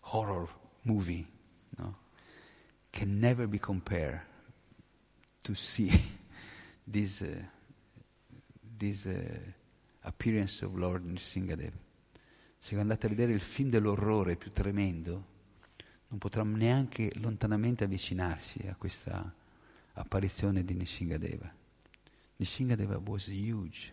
horror 0.00 0.48
movie, 0.84 1.26
no? 1.78 1.94
can 2.90 3.18
never 3.18 3.46
be 3.46 3.58
compared 3.58 4.20
to 5.42 5.54
see 5.54 5.90
this, 6.84 7.20
uh, 7.20 7.26
this 8.78 9.06
uh, 9.06 9.12
appearance 10.04 10.62
of 10.62 10.76
Lord 10.76 11.04
Nrsingadev. 11.04 11.72
Se 12.58 12.76
andate 12.78 13.06
a 13.06 13.08
vedere 13.08 13.32
il 13.32 13.40
film 13.40 13.70
dell'orrore 13.70 14.36
più 14.36 14.52
tremendo, 14.52 15.24
non 16.08 16.18
potrà 16.18 16.42
neanche 16.42 17.12
lontanamente 17.16 17.84
avvicinarsi 17.84 18.66
a 18.66 18.74
questa 18.76 19.32
apparizione 19.92 20.64
di 20.64 20.74
Nishingadeva. 20.74 21.65
Nishingadeva 22.38 23.00
was 23.08 23.28
huge. 23.28 23.92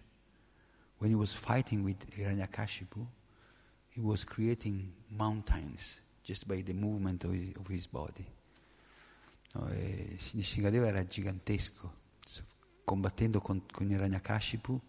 When 0.97 1.09
he 1.09 1.15
was 1.15 1.33
fighting 1.33 1.83
with 1.83 2.05
Hiranyakashipu, 2.15 3.05
he 3.89 4.01
was 4.01 4.23
creating 4.23 4.93
mountains 5.09 6.01
just 6.23 6.47
by 6.47 6.61
the 6.61 6.73
movement 6.73 7.23
of 7.25 7.33
his, 7.33 7.55
of 7.55 7.67
his 7.67 7.87
body. 7.87 8.25
No, 9.55 9.67
Nishingadeva 10.33 10.87
era 10.87 11.05
gigantesco, 11.05 11.91
combattendo 12.85 13.39
con, 13.41 13.63
con 13.71 13.89
Hiranyakashipu, 13.89 14.81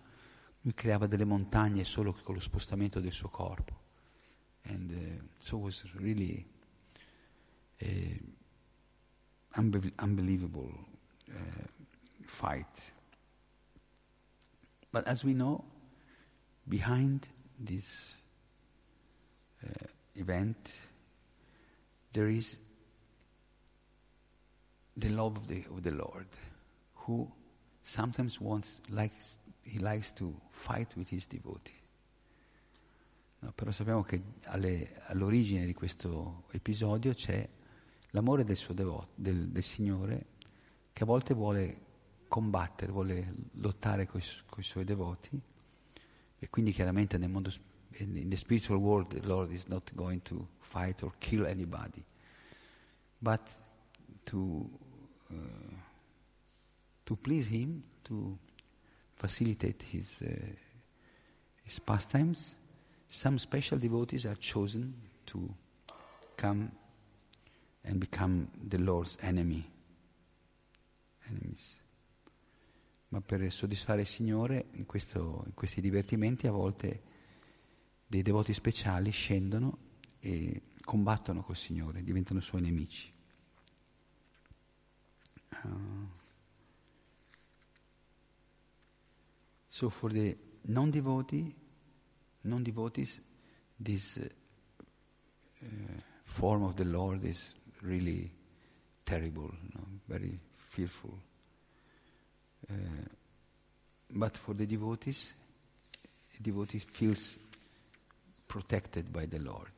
lui 0.62 0.74
creava 0.74 1.06
delle 1.06 1.26
montagne 1.26 1.84
solo 1.84 2.14
con 2.14 2.34
lo 2.34 2.40
spostamento 2.40 2.98
del 3.00 3.12
suo 3.12 3.28
corpo. 3.28 3.82
And 4.62 4.90
uh, 4.90 5.22
so 5.36 5.58
was 5.58 5.84
really 5.96 6.46
uh, 7.82 7.86
unbe- 9.56 9.92
unbelievable 9.98 10.72
uh, 11.28 11.68
fight. 12.24 12.93
But 14.94 15.08
as 15.08 15.24
we 15.24 15.34
know, 15.34 15.64
behind 16.68 17.26
this 17.58 18.14
uh, 19.60 19.86
event, 20.14 20.72
there 22.12 22.28
is 22.28 22.58
the 24.96 25.08
love 25.08 25.36
of 25.36 25.48
the, 25.48 25.64
of 25.68 25.82
the 25.82 25.90
Lord, 25.90 26.28
who 26.94 27.28
sometimes 27.82 28.40
wants, 28.40 28.80
likes, 28.88 29.38
he 29.64 29.80
likes 29.80 30.12
to 30.12 30.32
fight 30.52 30.96
with 30.96 31.08
his 31.08 31.26
devotee. 31.26 31.74
No, 33.40 33.50
però 33.52 33.72
sappiamo 33.72 34.04
che 34.04 34.22
alle, 34.44 35.02
all'origine 35.08 35.66
di 35.66 35.74
questo 35.74 36.44
episodio 36.52 37.14
c'è 37.14 37.44
l'amore 38.10 38.44
del, 38.44 38.56
suo 38.56 38.74
devoto, 38.74 39.08
del, 39.16 39.48
del 39.48 39.64
Signore 39.64 40.26
che 40.92 41.02
a 41.02 41.06
volte 41.06 41.34
vuole 41.34 41.83
combattere, 42.34 42.90
vuole 42.90 43.32
lottare 43.52 44.08
con 44.08 44.20
i 44.20 44.62
suoi 44.62 44.82
devoti 44.82 45.40
e 46.36 46.50
quindi 46.50 46.72
chiaramente 46.72 47.16
nel 47.16 47.30
mondo 47.30 47.52
in 47.98 48.28
the 48.28 48.36
spiritual 48.36 48.80
world 48.80 49.06
the 49.06 49.24
Lord 49.24 49.52
is 49.52 49.66
not 49.66 49.94
going 49.94 50.20
to 50.22 50.48
fight 50.58 51.02
or 51.02 51.14
kill 51.18 51.46
anybody 51.46 52.04
but 53.18 53.40
to 54.24 54.68
uh, 55.30 55.36
to 57.04 57.16
please 57.16 57.48
him 57.48 57.84
to 58.02 58.36
facilitate 59.14 59.84
his 59.92 60.20
uh, 60.20 60.26
his 61.62 61.78
pastimes 61.78 62.58
some 63.08 63.38
special 63.38 63.78
devotees 63.78 64.26
are 64.26 64.34
chosen 64.34 64.92
to 65.26 65.54
come 66.36 66.72
and 67.84 68.00
become 68.00 68.48
the 68.68 68.78
Lord's 68.78 69.16
enemy. 69.22 69.70
Enemies. 71.30 71.83
Ma 73.14 73.20
per 73.20 73.48
soddisfare 73.52 74.00
il 74.00 74.08
Signore 74.08 74.70
in, 74.72 74.86
questo, 74.86 75.44
in 75.46 75.54
questi 75.54 75.80
divertimenti 75.80 76.48
a 76.48 76.50
volte 76.50 77.02
dei 78.08 78.22
devoti 78.22 78.52
speciali 78.52 79.12
scendono 79.12 79.78
e 80.18 80.62
combattono 80.82 81.44
col 81.44 81.56
Signore, 81.56 82.02
diventano 82.02 82.40
suoi 82.40 82.62
nemici. 82.62 83.12
Uh, 85.62 86.08
so 89.68 89.88
for 89.88 90.10
the 90.10 90.36
non-devotee, 90.62 91.54
non-devotees, 92.40 93.22
this 93.80 94.16
uh, 95.60 95.66
form 96.24 96.64
of 96.64 96.74
the 96.74 96.84
Lord 96.84 97.22
is 97.22 97.54
really 97.82 98.28
terrible, 99.04 99.56
know, 99.72 99.86
very 100.06 100.36
fearful. 100.56 101.16
Uh, 102.68 102.74
but 104.10 104.36
for 104.36 104.54
the 104.54 104.66
devotees, 104.66 105.34
the 106.36 106.42
devotee 106.42 106.78
feels 106.78 107.36
protected 108.46 109.10
by 109.10 109.26
the 109.26 109.38
Lord. 109.38 109.72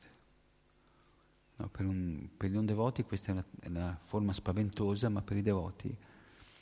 No, 1.58 1.68
per, 1.68 1.86
un, 1.86 2.28
per, 2.36 2.50
i 2.50 2.52
non 2.52 2.66
devoti 2.66 3.02
questa 3.04 3.28
è 3.28 3.32
una, 3.32 3.44
è 3.60 3.68
una, 3.68 3.98
forma 4.00 4.32
spaventosa, 4.32 5.08
ma 5.08 5.22
per 5.22 5.38
i 5.38 5.42
devoti 5.42 5.96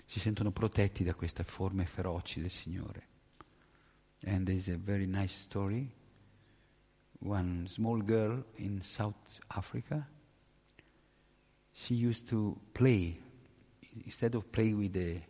si 0.06 0.20
sentono 0.20 0.52
protetti 0.52 1.02
da 1.02 1.14
queste 1.14 1.42
forme 1.42 1.84
feroci 1.84 2.40
del 2.40 2.50
Signore. 2.50 3.08
And 4.26 4.44
there 4.44 4.56
is 4.56 4.68
a 4.68 4.76
very 4.76 5.06
nice 5.06 5.34
story. 5.34 5.90
One 7.18 7.66
small 7.66 8.04
girl 8.04 8.44
in 8.56 8.82
South 8.82 9.40
Africa 9.48 10.06
she 11.74 11.94
used 11.94 12.28
to 12.28 12.56
play, 12.72 13.20
instead 14.04 14.34
of 14.34 14.50
playing 14.52 14.78
with 14.78 14.92
the 14.92 15.20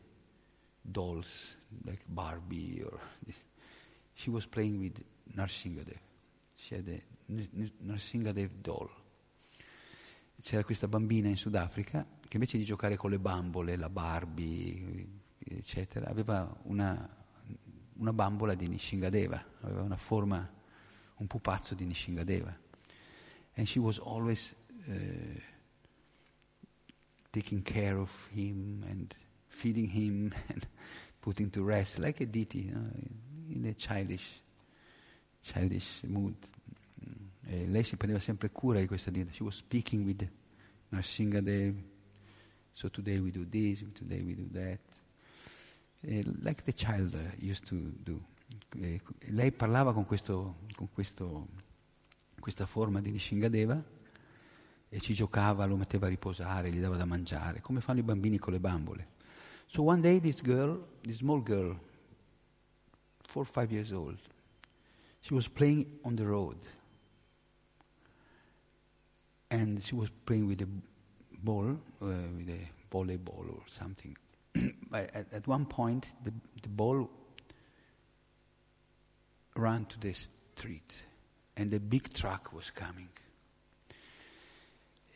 dolls 0.91 1.57
like 1.85 2.03
Barbie 2.07 2.82
or 2.85 2.99
she 4.14 4.30
was 4.30 4.47
playing 4.47 4.78
with 4.78 5.03
Narsingadev. 5.37 5.99
She 6.57 6.74
had 6.76 6.89
a 6.89 7.01
Narsingadev 7.85 8.51
doll. 8.61 8.91
C'era 10.41 10.64
questa 10.64 10.89
bambina 10.89 11.28
in 11.28 11.37
Sudafrica 11.37 12.07
che 12.20 12.37
invece 12.37 12.59
di 12.59 12.64
giocare 12.64 12.97
con 12.97 13.11
le 13.11 13.18
bambole, 13.18 13.76
la 13.76 13.89
Barbie, 13.89 15.07
eccetera, 15.39 16.09
aveva 16.09 16.55
una, 16.64 17.09
una 17.95 18.12
bambola 18.12 18.55
di 18.55 18.68
Nishingadeva, 18.68 19.45
aveva 19.61 19.82
una 19.82 19.97
forma, 19.97 20.53
un 21.16 21.26
pupazzo 21.26 21.74
di 21.74 21.85
Nishingadeva. 21.85 22.59
And 23.57 23.66
she 23.66 23.78
was 23.78 23.99
always 23.99 24.55
uh, 24.89 25.41
taking 27.30 27.62
care 27.62 27.97
of 27.97 28.11
him 28.32 28.85
and 28.89 29.14
feeding 29.55 29.89
him 29.89 30.33
and 30.49 30.67
putting 31.21 31.51
to 31.51 31.63
rest, 31.63 31.99
like 31.99 32.21
a 32.21 32.27
deity, 32.27 32.59
you 32.59 32.73
know, 32.73 32.91
in 33.51 33.65
a 33.67 33.75
childish, 33.75 34.43
childish 35.43 36.03
mood. 36.07 36.37
E 37.47 37.67
lei 37.67 37.83
si 37.83 37.97
prendeva 37.97 38.21
sempre 38.21 38.51
cura 38.51 38.81
di 38.81 38.87
questa 38.87 39.11
deity. 39.11 39.33
She 39.33 39.43
was 39.43 39.57
speaking 39.57 40.05
with 40.05 40.27
Narsingadev. 40.91 41.75
So 42.73 42.91
today 42.91 43.19
we 43.19 43.31
do 43.31 43.47
this, 43.47 43.85
today 43.95 44.23
we 44.23 44.35
do 44.35 44.49
that. 44.53 44.81
E 46.01 46.23
like 46.43 46.63
the 46.65 46.73
child 46.73 47.17
used 47.39 47.67
to 47.67 47.77
do. 48.03 48.21
E 48.81 49.01
lei 49.29 49.53
parlava 49.53 49.93
con, 49.93 50.05
questo, 50.05 50.57
con 50.75 50.89
questo, 50.93 51.49
questa 52.41 52.67
forma 52.67 53.01
di 53.01 53.11
Nishingadeva 53.11 53.83
e 54.89 55.01
ci 55.01 55.13
giocava, 55.13 55.65
lo 55.65 55.77
metteva 55.77 56.07
a 56.07 56.09
riposare, 56.09 56.71
gli 56.71 56.81
dava 56.81 56.97
da 56.97 57.05
mangiare, 57.05 57.61
come 57.61 57.81
fanno 57.81 57.99
i 57.99 58.03
bambini 58.03 58.39
con 58.39 58.53
le 58.53 58.61
bambole. 58.61 59.09
So 59.69 59.83
one 59.83 60.03
day 60.03 60.19
this 60.19 60.41
girl, 60.41 60.79
this 61.03 61.19
small 61.19 61.41
girl, 61.41 61.77
four 63.25 63.43
or 63.43 63.47
five 63.47 63.73
years 63.73 63.93
old, 63.93 64.19
she 65.21 65.35
was 65.35 65.49
playing 65.49 65.87
on 66.05 66.17
the 66.17 66.27
road. 66.27 66.59
And 69.51 69.83
she 69.83 69.95
was 69.95 70.11
playing 70.27 70.47
with 70.47 70.62
a 70.62 70.69
ball, 71.43 71.79
uh, 72.03 72.07
with 72.37 72.49
a 72.49 72.95
volleyball 72.95 73.49
or 73.51 73.62
something. 73.69 74.17
but 74.91 75.11
at, 75.15 75.33
at, 75.33 75.47
one 75.47 75.67
point, 75.67 76.12
the, 76.23 76.33
the 76.62 76.69
ball 76.69 77.11
ran 79.57 79.85
to 79.87 79.99
the 80.01 80.12
street, 80.12 81.03
and 81.57 81.73
a 81.73 81.81
big 81.81 82.12
truck 82.12 82.53
was 82.53 82.71
coming. 82.71 83.09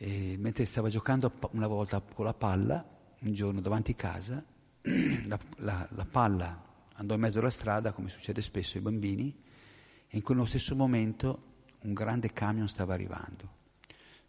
E 0.01 0.37
mentre 0.37 0.65
stava 0.65 0.89
giocando 0.89 1.31
una 1.51 1.67
volta 1.67 2.01
con 2.01 2.25
la 2.25 2.33
palla, 2.33 2.85
un 3.19 3.33
giorno 3.33 3.61
davanti 3.61 3.91
a 3.91 3.95
casa, 3.95 4.43
la, 5.25 5.39
la, 5.57 5.87
la, 5.91 6.05
palla 6.05 6.65
andò 6.93 7.15
in 7.15 7.19
mezzo 7.21 7.39
alla 7.39 7.49
strada, 7.49 7.91
come 7.91 8.09
succede 8.09 8.41
spesso 8.41 8.77
ai 8.77 8.83
bambini, 8.83 9.35
e 10.07 10.17
in 10.17 10.23
quello 10.23 10.45
stesso 10.45 10.75
momento 10.75 11.43
un 11.81 11.93
grande 11.93 12.31
camion 12.33 12.67
stava 12.67 12.93
arrivando. 12.93 13.57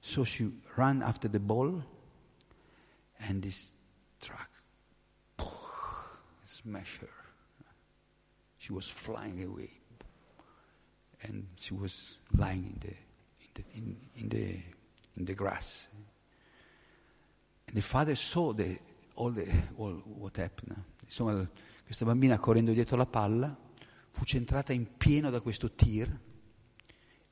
So 0.01 0.25
she 0.25 0.51
ran 0.77 1.03
after 1.03 1.31
the 1.31 1.41
ball 1.41 1.85
and 3.19 3.43
this 3.43 3.75
truck 4.19 4.49
smashed 6.45 7.01
her. 7.01 7.09
She 8.59 8.73
was 8.73 8.89
flying 8.89 9.43
away 9.43 9.71
and 11.23 11.47
she 11.57 11.75
was 11.75 12.19
lying 12.37 12.65
in 12.65 12.79
the, 12.79 12.97
in 13.39 13.51
the, 13.53 13.65
in, 13.73 13.97
in 14.15 14.29
the 14.29 14.63
in 15.17 15.25
the 15.25 15.35
grass. 15.35 15.89
The 17.73 17.81
father 17.81 18.17
saw 18.17 18.53
the, 18.53 18.79
all, 19.15 19.33
the, 19.33 19.47
all 19.77 20.03
what 20.05 20.37
happened. 20.39 20.77
Insomma, 21.05 21.49
questa 21.85 22.05
bambina 22.05 22.39
correndo 22.39 22.73
dietro 22.73 22.97
la 22.97 23.07
palla 23.07 23.57
fu 24.11 24.25
centrata 24.25 24.73
in 24.73 24.97
pieno 24.97 25.31
da 25.31 25.41
questo 25.41 25.73
tir 25.73 26.19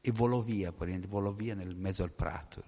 e 0.01 0.11
volò 0.13 0.41
via, 0.41 0.73
volò 1.07 1.33
via 1.33 1.55
nel 1.55 1.75
mezzo 1.75 2.03
al 2.03 2.13
prato. 2.13 2.63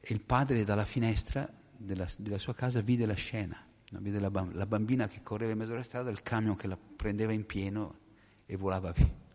E 0.00 0.12
il 0.12 0.20
padre 0.24 0.64
dalla 0.64 0.84
finestra 0.84 1.48
della, 1.76 2.06
della 2.18 2.38
sua 2.38 2.54
casa 2.54 2.80
vide 2.80 3.06
la 3.06 3.14
scena, 3.14 3.64
vide 3.92 4.18
la, 4.18 4.30
la, 4.52 4.66
bambina 4.66 5.06
che 5.06 5.22
correva 5.22 5.52
in 5.52 5.58
mezzo 5.58 5.72
alla 5.72 5.82
strada, 5.82 6.10
il 6.10 6.22
camion 6.22 6.56
che 6.56 6.66
la 6.66 6.76
prendeva 6.76 7.32
in 7.32 7.46
pieno 7.46 7.98
e 8.46 8.56
volava 8.56 8.90
via. 8.90 9.26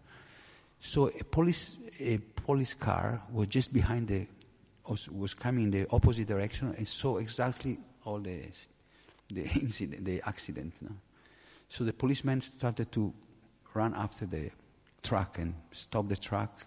So 0.77 1.07
a 1.07 1.23
police, 1.23 1.77
a 1.99 2.21
police 2.43 2.75
car 2.77 3.25
was 3.29 3.47
just 3.47 3.71
behind 3.71 4.07
the, 4.07 4.27
was 4.85 5.33
coming 5.33 5.65
in 5.65 5.71
the 5.71 5.87
opposite 5.91 6.27
direction 6.27 6.73
and 6.77 6.87
saw 6.87 7.17
exactly 7.17 7.77
all 8.05 8.19
the, 8.19 8.41
the 9.31 9.43
incident, 9.61 10.03
the 10.03 10.21
accident. 10.25 10.73
No? 10.81 10.91
So 11.69 11.83
the 11.83 11.93
policeman 11.93 12.41
started 12.41 12.91
to 12.91 13.13
run 13.73 13.93
after 13.93 14.25
the 14.25 14.51
truck 15.01 15.37
and 15.39 15.53
stop 15.71 16.07
the 16.07 16.17
truck, 16.17 16.65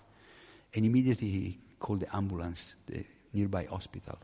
and 0.75 0.85
immediately 0.85 1.29
he 1.29 1.59
called 1.79 2.01
the 2.01 2.17
ambulance, 2.17 2.75
the 2.87 3.05
nearby 3.33 3.67
hospital. 3.71 4.19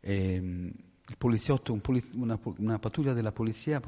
Ehm, 0.00 0.72
il 1.08 1.16
poliziotto, 1.16 1.72
un 1.72 1.80
poliz- 1.80 2.12
una, 2.12 2.38
una, 2.58 2.78
pattuglia 2.78 3.14
della 3.14 3.32
polizia 3.32 3.80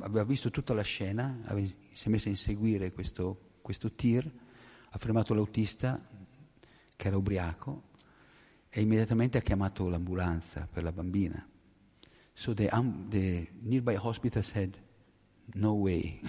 aveva 0.00 0.24
visto 0.24 0.50
tutta 0.50 0.74
la 0.74 0.82
scena, 0.82 1.42
aveva, 1.44 1.66
si 1.92 2.08
è 2.08 2.10
messa 2.10 2.26
a 2.26 2.32
inseguire 2.32 2.92
questo, 2.92 3.52
questo 3.62 3.90
tir, 3.92 4.28
ha 4.90 4.98
fermato 4.98 5.32
l'autista 5.32 6.00
che 6.96 7.08
era 7.08 7.16
ubriaco 7.16 7.82
e 8.68 8.80
immediatamente 8.80 9.38
ha 9.38 9.42
chiamato 9.42 9.88
l'ambulanza 9.88 10.66
per 10.70 10.82
la 10.82 10.92
bambina. 10.92 11.46
So 12.34 12.52
the, 12.52 12.68
um, 12.72 13.08
the 13.08 13.48
nearby 13.62 13.96
hospital 13.96 14.42
said, 14.42 14.76
no 15.54 15.72
way, 15.74 16.20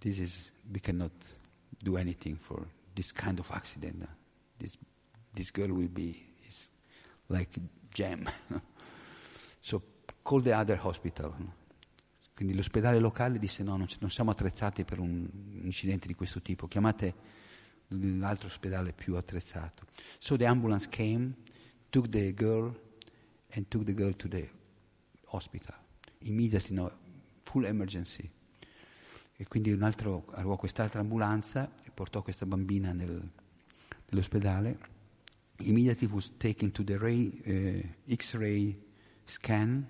this 0.00 0.18
is, 0.18 0.52
we 0.72 0.80
cannot 0.80 1.12
do 1.82 1.96
anything 1.96 2.36
for 2.36 2.66
this 2.94 3.12
kind 3.12 3.38
of 3.38 3.50
accident. 3.50 4.06
This, 4.58 4.76
this 5.32 5.50
girl 5.50 5.72
will 5.72 5.88
be 5.88 6.34
like 7.28 7.58
jam. 7.92 8.28
so 9.60 9.82
call 10.22 10.40
the 10.40 10.52
other 10.52 10.76
hospital. 10.76 11.34
Quindi 12.34 12.54
l'ospedale 12.54 12.98
locale 12.98 13.38
disse 13.38 13.62
no, 13.62 13.76
non, 13.76 13.86
non 14.00 14.10
siamo 14.10 14.32
attrezzati 14.32 14.84
per 14.84 14.98
un 14.98 15.28
incidente 15.62 16.06
di 16.06 16.14
questo 16.14 16.42
tipo, 16.42 16.66
chiamate 16.66 17.14
l'altro 18.00 18.48
ospedale 18.48 18.92
più 18.92 19.16
attrezzato. 19.16 19.86
So 20.18 20.36
the 20.36 20.46
ambulance 20.46 20.88
came, 20.88 21.34
took 21.90 22.08
the 22.08 22.32
girl 22.34 22.74
and 23.52 23.68
took 23.68 23.84
the 23.84 23.94
girl 23.94 24.14
to 24.14 24.28
the 24.28 24.48
hospital. 25.26 25.74
Immediately, 26.20 26.74
no, 26.74 26.90
full 27.42 27.64
emergency. 27.64 28.28
E 29.36 29.46
quindi 29.46 29.72
un 29.72 29.82
altro, 29.82 30.26
arrivò 30.32 30.56
quest'altra 30.56 31.00
ambulanza 31.00 31.72
e 31.82 31.90
portò 31.90 32.22
questa 32.22 32.46
bambina 32.46 32.92
nel, 32.92 33.30
nell'ospedale. 34.10 34.78
Immediately 35.58 36.08
was 36.08 36.32
taken 36.36 36.70
to 36.72 36.84
the 36.84 36.96
ray, 36.96 37.32
uh, 37.46 38.12
X-ray 38.12 38.76
scan. 39.24 39.86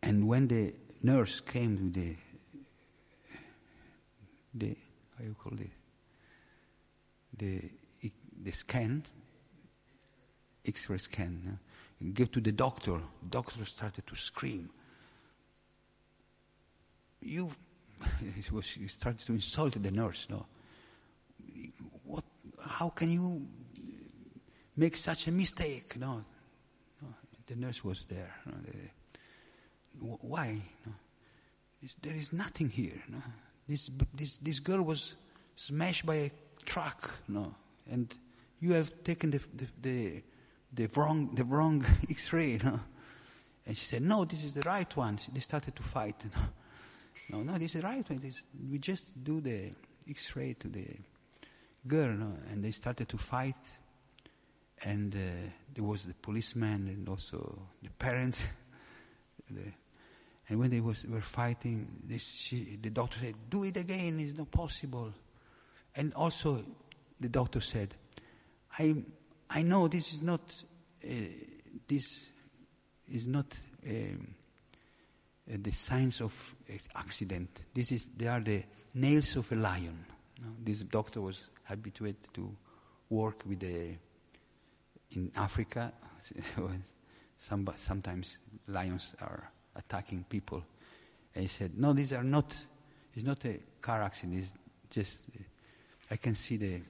And 0.00 0.22
when 0.24 0.46
the 0.46 0.74
nurse 1.02 1.42
came 1.42 1.76
to 1.76 1.90
the, 1.90 2.16
the 4.54 4.76
how 5.16 5.24
you 5.24 5.34
call 5.34 5.58
it, 5.58 5.70
the, 7.38 7.60
the 8.42 8.52
scan, 8.52 9.02
X-ray 10.66 10.98
scan, 10.98 11.58
uh, 12.00 12.04
gave 12.12 12.30
to 12.32 12.40
the 12.40 12.52
doctor. 12.52 13.00
Doctor 13.28 13.64
started 13.64 14.06
to 14.06 14.16
scream. 14.16 14.70
You, 17.20 17.50
he, 18.20 18.54
was, 18.54 18.78
started 18.88 19.26
to 19.26 19.32
insult 19.32 19.82
the 19.82 19.90
nurse. 19.90 20.26
No, 20.30 20.46
what? 22.04 22.24
How 22.60 22.88
can 22.90 23.10
you 23.10 23.46
make 24.76 24.96
such 24.96 25.26
a 25.28 25.32
mistake? 25.32 25.96
No, 25.98 26.24
no. 27.02 27.08
the 27.46 27.56
nurse 27.56 27.84
was 27.84 28.04
there. 28.08 28.34
No, 28.46 28.52
the, 28.64 30.06
why? 30.20 30.60
No? 30.86 30.92
there 32.02 32.14
is 32.14 32.32
nothing 32.32 32.68
here. 32.68 33.02
No? 33.08 33.22
This, 33.68 33.90
this, 34.14 34.38
this 34.38 34.60
girl 34.60 34.82
was 34.82 35.14
smashed 35.56 36.06
by 36.06 36.14
a 36.14 36.30
truck, 36.64 37.10
no, 37.28 37.54
and 37.90 38.14
you 38.60 38.72
have 38.72 39.04
taken 39.04 39.30
the, 39.30 39.40
the, 39.54 39.66
the, 39.80 40.22
the 40.72 41.00
wrong, 41.00 41.34
the 41.34 41.44
wrong 41.44 41.84
X-ray, 42.10 42.58
no. 42.62 42.80
And 43.66 43.76
she 43.76 43.84
said, 43.84 44.02
no, 44.02 44.24
this 44.24 44.44
is 44.44 44.54
the 44.54 44.62
right 44.62 44.96
one. 44.96 45.18
They 45.32 45.40
started 45.40 45.76
to 45.76 45.82
fight. 45.82 46.24
No, 47.30 47.42
no, 47.42 47.52
no 47.52 47.58
this 47.58 47.74
is 47.74 47.82
the 47.82 47.86
right 47.86 48.08
one. 48.08 48.20
This, 48.20 48.42
we 48.70 48.78
just 48.78 49.22
do 49.22 49.42
the 49.42 49.70
X-ray 50.08 50.54
to 50.54 50.68
the 50.68 50.86
girl, 51.86 52.14
no? 52.14 52.32
and 52.50 52.64
they 52.64 52.70
started 52.70 53.06
to 53.10 53.18
fight. 53.18 53.68
And 54.82 55.14
uh, 55.14 55.18
there 55.74 55.84
was 55.84 56.04
the 56.04 56.14
policeman 56.14 56.88
and 56.88 57.06
also 57.06 57.60
the 57.82 57.90
parents. 57.90 58.46
the, 59.50 59.60
and 60.48 60.58
when 60.58 60.70
they 60.70 60.80
was, 60.80 61.04
were 61.04 61.20
fighting, 61.20 62.00
this, 62.04 62.26
she, 62.26 62.78
the 62.80 62.88
doctor 62.88 63.18
said, 63.18 63.34
do 63.50 63.64
it 63.64 63.76
again, 63.76 64.18
it's 64.20 64.38
not 64.38 64.50
possible. 64.50 65.12
And 65.98 66.14
also, 66.14 66.64
the 67.18 67.28
doctor 67.28 67.60
said, 67.60 67.92
I, 68.78 68.94
I 69.50 69.62
know 69.62 69.88
this 69.88 70.14
is 70.14 70.22
not, 70.22 70.40
uh, 71.04 71.10
this 71.88 72.28
is 73.08 73.26
not 73.26 73.58
um, 73.84 74.28
uh, 75.52 75.56
the 75.60 75.72
signs 75.72 76.20
of 76.20 76.54
uh, 76.70 76.74
accident. 76.94 77.64
This 77.74 77.90
is, 77.90 78.06
they 78.16 78.28
are 78.28 78.38
the 78.38 78.62
nails 78.94 79.34
of 79.34 79.50
a 79.50 79.56
lion. 79.56 80.04
No? 80.40 80.50
This 80.62 80.82
doctor 80.82 81.20
was 81.20 81.48
habituated 81.64 82.32
to 82.34 82.54
work 83.10 83.42
with 83.44 83.58
the, 83.58 83.96
in 85.16 85.32
Africa, 85.34 85.92
some, 87.38 87.68
sometimes 87.76 88.38
lions 88.68 89.16
are 89.20 89.50
attacking 89.74 90.24
people. 90.28 90.62
And 91.34 91.42
he 91.42 91.48
said, 91.48 91.76
no, 91.76 91.92
these 91.92 92.12
are 92.12 92.22
not, 92.22 92.56
it's 93.14 93.24
not 93.26 93.44
a 93.46 93.58
car 93.80 94.00
accident, 94.02 94.38
it's 94.38 94.52
just 94.90 95.22
I 96.10 96.18
can 96.18 96.34
see 96.34 96.56
the, 96.56 96.82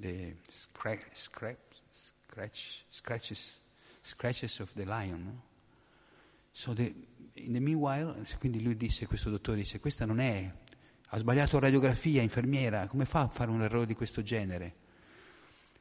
the 0.00 0.36
scra- 0.48 0.98
scrap, 1.12 1.58
scratch, 1.90 2.84
scratches, 2.90 3.58
scratches 4.00 4.60
of 4.60 4.72
the 4.74 4.84
lion. 4.84 5.24
No? 5.24 5.42
So 6.52 6.74
the, 6.74 6.94
in 7.34 7.52
the 7.52 7.60
meanwhile, 7.60 8.14
quindi 8.38 8.62
lui 8.62 8.76
disse, 8.76 9.06
questo 9.06 9.30
dottore 9.30 9.58
disse, 9.58 9.78
questa 9.78 10.04
non 10.04 10.20
è, 10.20 10.52
ha 11.08 11.18
sbagliato 11.18 11.58
radiografia, 11.58 12.22
infermiera, 12.22 12.86
come 12.86 13.04
fa 13.04 13.20
a 13.20 13.28
fare 13.28 13.50
un 13.50 13.62
errore 13.62 13.86
di 13.86 13.94
questo 13.94 14.22
genere? 14.22 14.80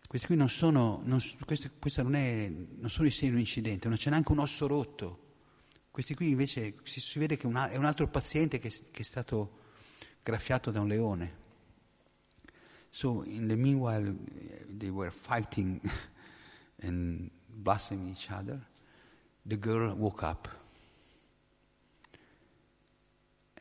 Questi 0.08 0.28
qui 0.28 0.36
non 0.36 0.50
sono, 0.50 1.02
non, 1.06 1.22
questi, 1.46 1.72
non, 1.98 2.16
è, 2.16 2.50
non 2.50 2.89
sono 2.89 3.08
i 3.08 3.12
segni 3.12 3.30
di 3.30 3.36
un 3.36 3.42
incidente, 3.42 3.88
non 3.88 3.96
c'è 3.96 4.10
neanche 4.10 4.34
un 4.34 4.39
osso 4.39 4.68
rotto. 4.68 5.30
Questi 5.89 6.16
qui 6.16 6.30
invece 6.30 6.76
si, 6.84 7.00
si 7.00 7.20
vede 7.20 7.38
che 7.38 7.48
una, 7.48 7.70
è 7.70 7.78
un 7.78 7.86
altro 7.86 8.08
paziente 8.08 8.60
che, 8.60 8.70
che 8.70 9.02
è 9.02 9.04
stato 9.04 9.60
graffiato 10.22 10.70
da 10.72 10.82
un 10.82 10.88
leone. 10.89 11.39
So 12.92 13.22
in 13.24 13.48
the 13.48 13.56
meanwhile, 13.56 14.14
they 14.70 14.92
were 14.92 15.12
fighting 15.12 15.82
and 16.82 17.32
blaspheming 17.50 18.12
each 18.12 18.30
other. 18.30 18.60
The 19.46 19.56
girl 19.56 19.96
woke 19.96 20.24
up, 20.24 20.48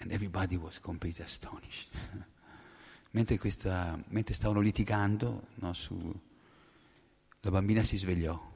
and 0.01 0.12
everybody 0.12 0.57
was 0.57 0.78
completely 0.78 1.24
astonished. 1.24 1.91
mentre, 3.12 3.39
questa, 3.39 3.99
mentre, 4.09 4.35
stavano 4.35 4.61
litigando, 4.61 5.47
no, 5.55 5.72
su, 5.72 5.97
la 7.41 7.51
bambina 7.51 7.83
si 7.83 7.97
svegliò 7.97 8.49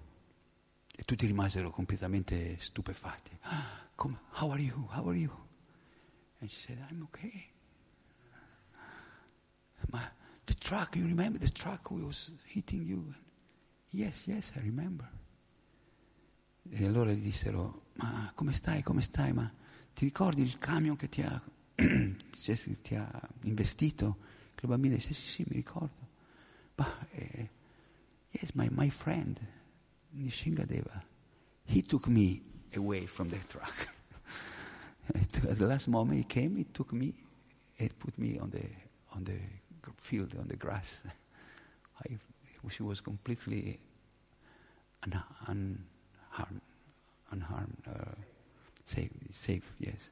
e 0.97 1.03
tutti 1.05 1.27
rimasero 1.27 1.71
completamente 1.71 2.59
stupefatti. 2.59 3.37
Ah, 3.43 3.89
come, 3.95 4.19
how 4.33 4.51
are 4.51 4.61
you? 4.61 4.87
How 4.91 5.09
are 5.09 5.17
you? 5.17 5.31
And 6.41 6.51
she 6.51 6.61
said, 6.61 6.85
I'm 6.91 7.03
okay. 7.05 7.53
Ma 9.91 10.23
The 10.47 10.55
truck, 10.55 10.97
you 10.97 11.07
remember 11.07 11.39
the 11.39 11.51
truck 11.51 11.91
was 11.91 12.31
hitting 12.47 12.85
you? 12.85 13.15
Yes, 13.93 14.27
yes, 14.27 14.53
I 14.57 14.61
remember. 14.61 15.09
E 16.71 16.85
allora 16.85 17.13
gli 17.13 17.23
dissero, 17.23 17.87
ma 17.97 18.31
come 18.35 18.53
stai, 18.53 18.83
come 18.83 19.01
stai? 19.01 19.33
Ma 19.33 19.51
ti 19.95 20.05
ricordi 20.05 20.43
il 20.43 20.59
camion 20.59 20.97
che 20.97 21.09
ti 21.09 21.23
ha, 21.23 21.41
ti 21.75 22.95
ha 22.95 23.29
investito? 23.43 24.17
Il 24.61 24.69
bambino 24.71 24.95
disse, 24.95 25.13
sì, 25.13 25.27
sì, 25.27 25.45
mi 25.47 25.57
ricordo. 25.57 26.09
Ma, 26.77 27.09
eh, 27.11 27.51
yes, 28.31 28.53
my, 28.55 28.69
my 28.71 28.89
friend, 28.89 29.39
Nishingadeva, 30.15 31.05
he 31.65 31.83
took 31.83 32.07
me 32.07 32.41
away 32.75 33.07
from 33.07 33.29
the 33.29 33.39
truck. 33.47 33.89
At 35.15 35.59
the 35.59 35.67
last 35.67 35.87
moment 35.89 36.19
he 36.19 36.25
came, 36.25 36.57
he 36.57 36.65
took 36.73 36.93
me 36.93 37.13
and 37.79 37.91
put 37.99 38.17
me 38.19 38.39
on 38.39 38.51
the, 38.51 38.67
on 39.13 39.25
the 39.25 39.39
field 39.97 40.35
on 40.39 40.47
the 40.47 40.57
grass. 40.57 41.03
I, 42.05 42.17
she 42.69 42.83
was 42.83 43.01
completely 43.01 43.79
unharmed, 45.03 45.85
unharmed 47.31 47.77
uh, 47.87 48.15
safe, 48.85 49.11
safe, 49.31 49.65
yes. 49.79 50.11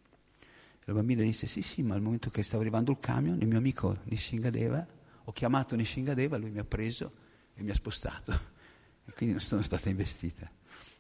La 0.85 0.95
bambina 0.95 1.23
disse 1.23 1.47
sì 1.47 1.63
sì, 1.63 1.83
ma 1.83 1.95
al 1.95 2.03
momento 2.03 2.31
che 2.31 2.43
stava 2.43 2.63
arrivando 2.63 2.91
il 2.91 2.99
camion, 2.99 3.41
il 3.41 3.47
mio 3.47 3.59
amico 3.59 3.99
Nishingadeva, 4.05 4.87
ho 5.25 5.33
chiamato 5.33 5.77
Nishingadeva, 5.77 6.37
lui 6.37 6.51
mi 6.51 6.59
ha 6.59 6.65
preso 6.65 7.13
e 7.55 7.63
mi 7.63 7.71
ha 7.71 7.75
spostato. 7.75 8.33
e 9.07 9.13
quindi 9.13 9.35
non 9.35 9.41
sono 9.41 9.63
stata 9.63 9.89
investita. 9.89 10.51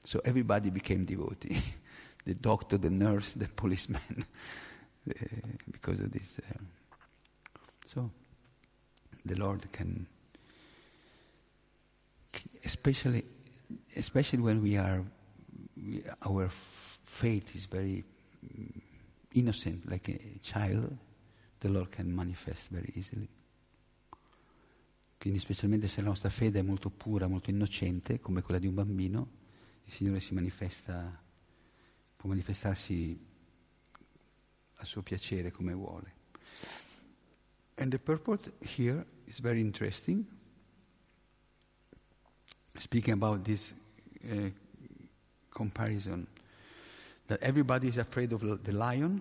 So 0.04 0.22
everybody 0.22 0.70
became 0.70 1.04
devotee. 1.04 1.60
the 2.24 2.34
doctor, 2.34 2.78
the 2.78 2.90
nurse, 2.90 3.36
the 3.36 3.48
policeman, 3.48 4.24
because 5.70 6.00
of 6.00 6.10
this. 6.10 6.38
Uh, 6.38 6.62
so 7.84 8.10
the 9.24 9.36
Lord 9.36 9.70
can, 9.70 10.06
especially, 12.64 13.24
especially 13.96 14.42
when 14.42 14.60
we 14.60 14.76
are, 14.76 15.02
we, 15.76 16.02
our 16.26 16.48
faith 16.50 17.54
is 17.54 17.66
very 17.66 18.04
innocent, 19.34 19.88
like 19.88 20.08
a 20.08 20.38
child, 20.40 20.96
the 21.60 21.68
Lord 21.68 21.90
can 21.90 22.12
manifest 22.14 22.70
very 22.70 22.92
easily. 22.94 23.28
Quindi 25.18 25.38
specialmente 25.38 25.86
se 25.86 26.00
la 26.00 26.08
nostra 26.08 26.30
fede 26.30 26.58
è 26.58 26.62
molto 26.62 26.90
pura, 26.90 27.28
molto 27.28 27.50
innocente, 27.50 28.18
come 28.18 28.42
quella 28.42 28.58
di 28.58 28.66
un 28.66 28.74
bambino, 28.74 29.28
il 29.84 29.92
Signore 29.92 30.18
si 30.18 30.34
manifesta, 30.34 31.22
può 32.16 32.28
manifestarsi 32.28 33.16
a 34.74 34.84
suo 34.84 35.02
piacere 35.02 35.52
come 35.52 35.72
vuole. 35.74 36.21
And 37.82 37.90
the 37.90 37.98
purport 37.98 38.48
here 38.60 39.04
is 39.26 39.40
very 39.40 39.60
interesting. 39.60 40.24
Speaking 42.78 43.14
about 43.14 43.42
this 43.44 43.74
uh, 44.24 44.50
comparison, 45.50 46.28
that 47.26 47.42
everybody 47.42 47.88
is 47.88 47.96
afraid 47.96 48.32
of 48.32 48.62
the 48.62 48.72
lion, 48.72 49.20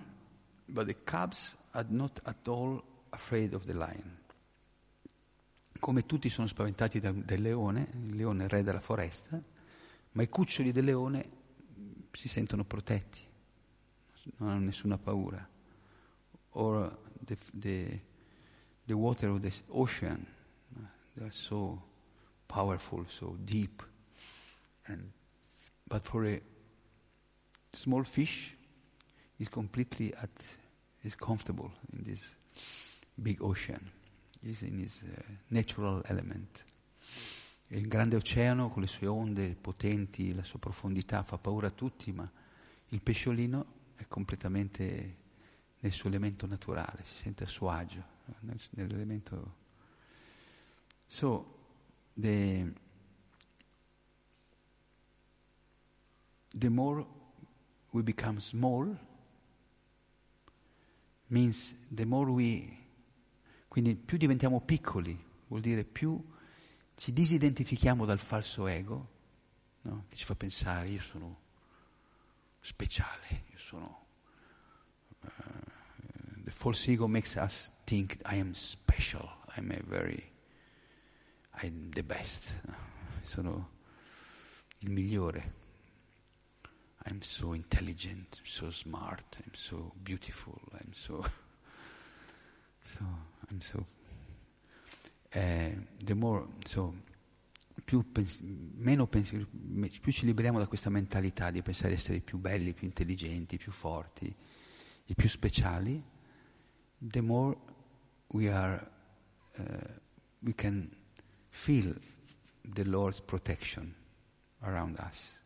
but 0.69 0.85
the 0.85 0.93
cubs 0.93 1.55
are 1.73 1.87
not 1.89 2.19
at 2.23 2.47
all 2.47 2.83
afraid 3.11 3.55
of 3.55 3.65
the 3.65 3.73
lion. 3.73 4.19
Come 5.79 6.05
tutti 6.05 6.29
sono 6.29 6.45
spaventati 6.45 6.99
da, 6.99 7.11
del 7.11 7.41
leone, 7.41 7.87
il 8.09 8.15
leone 8.15 8.43
è 8.43 8.43
il 8.43 8.49
re 8.51 8.61
della 8.61 8.79
foresta, 8.79 9.41
ma 10.11 10.21
i 10.21 10.29
cuccioli 10.29 10.71
del 10.71 10.85
leone 10.85 11.29
si 12.11 12.29
sentono 12.29 12.63
protetti, 12.63 13.21
non 14.37 14.49
hanno 14.49 14.65
nessuna 14.65 14.99
paura. 14.99 15.49
Or 16.51 16.95
the, 17.25 17.37
the, 17.53 18.01
the 18.91 18.97
water 18.97 19.29
of 19.29 19.41
the 19.41 19.53
ocean, 19.73 20.27
they 21.15 21.23
are 21.23 21.31
so 21.31 21.81
powerful, 22.45 23.05
so 23.07 23.37
deep. 23.45 23.81
And, 24.87 25.13
but 25.87 26.03
for 26.03 26.25
a 26.25 26.41
small 27.71 28.03
fish, 28.03 28.53
is 29.39 29.47
completely 29.47 30.13
at, 30.13 30.29
is 31.05 31.15
comfortable 31.15 31.71
in 31.93 32.03
this 32.03 32.35
big 33.15 33.41
ocean. 33.41 33.89
Is 34.43 34.63
in 34.63 34.79
his 34.79 35.03
uh, 35.03 35.21
natural 35.49 36.01
element. 36.09 36.63
Il 37.69 37.87
grande 37.87 38.17
oceano 38.17 38.69
con 38.71 38.81
le 38.81 38.87
sue 38.87 39.07
onde 39.07 39.55
potenti, 39.55 40.33
la 40.33 40.43
sua 40.43 40.59
profondità 40.59 41.23
fa 41.23 41.37
paura 41.37 41.67
a 41.67 41.71
tutti, 41.71 42.11
ma 42.11 42.29
il 42.89 43.01
pesciolino 43.01 43.65
è 43.95 44.05
completamente 44.09 45.15
nel 45.79 45.91
suo 45.91 46.09
elemento 46.09 46.45
naturale, 46.45 47.03
si 47.03 47.15
sente 47.15 47.45
a 47.45 47.47
suo 47.47 47.69
agio, 47.69 48.10
nell'elemento. 48.39 49.55
So, 51.05 51.59
the, 52.13 52.73
the 56.53 56.69
more 56.69 57.05
we 57.91 58.03
become 58.03 58.39
small 58.39 58.97
means 61.27 61.75
the 61.89 62.05
more 62.05 62.29
we 62.29 62.77
quindi 63.67 63.95
più 63.95 64.17
diventiamo 64.17 64.61
piccoli 64.61 65.17
vuol 65.47 65.61
dire 65.61 65.83
più 65.85 66.21
ci 66.95 67.13
disidentifichiamo 67.13 68.05
dal 68.05 68.19
falso 68.19 68.67
ego 68.67 69.09
no? 69.81 70.05
che 70.09 70.17
ci 70.17 70.25
fa 70.25 70.35
pensare 70.35 70.89
io 70.89 71.01
sono 71.01 71.39
speciale 72.59 73.45
io 73.49 73.57
sono 73.57 74.05
false 76.51 76.91
ego 76.91 77.07
makes 77.07 77.35
us 77.35 77.71
think 77.85 78.17
I 78.25 78.35
am 78.35 78.53
special 78.53 79.29
I'm 79.55 79.71
a 79.71 79.81
very 79.83 80.31
I'm 81.61 81.91
the 81.93 82.03
best 82.03 82.59
sono 83.23 83.69
il 84.79 84.89
migliore 84.89 85.59
I'm 87.03 87.21
so 87.21 87.53
intelligent, 87.53 88.39
I'm 88.39 88.45
so 88.45 88.69
smart, 88.69 89.37
I'm 89.43 89.55
so 89.55 89.91
beautiful, 90.03 90.59
I'm 90.73 90.93
so. 90.93 91.23
so 92.81 93.03
I'm 93.49 93.59
so. 93.59 93.85
Uh, 95.33 95.71
the 96.03 96.13
more, 96.13 96.45
so, 96.65 96.93
più, 97.83 98.11
pens- 98.11 98.39
pensi- 99.09 99.47
più 99.99 100.11
ci 100.11 100.25
liberiamo 100.25 100.59
da 100.59 100.67
questa 100.67 100.91
mentalità 100.91 101.49
di 101.49 101.63
pensare 101.63 101.89
di 101.89 101.95
essere 101.95 102.19
più 102.19 102.37
belli, 102.37 102.73
più 102.73 102.85
intelligenti, 102.85 103.57
più 103.57 103.71
forti 103.71 104.33
e 105.05 105.15
più 105.15 105.27
speciali, 105.27 106.03
the 107.01 107.21
more 107.21 107.57
we 108.33 108.49
are, 108.49 108.87
uh, 109.57 109.63
we 110.41 110.53
can 110.53 110.89
feel 111.49 111.93
the 112.63 112.83
Lord's 112.83 113.21
protection 113.21 113.93
around 114.61 114.97
us 114.99 115.41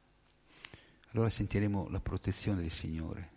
allora 1.15 1.29
sentiremo 1.29 1.87
la 1.89 2.01
protezione 2.01 2.61
del 2.61 2.69
Signore. 2.69 3.29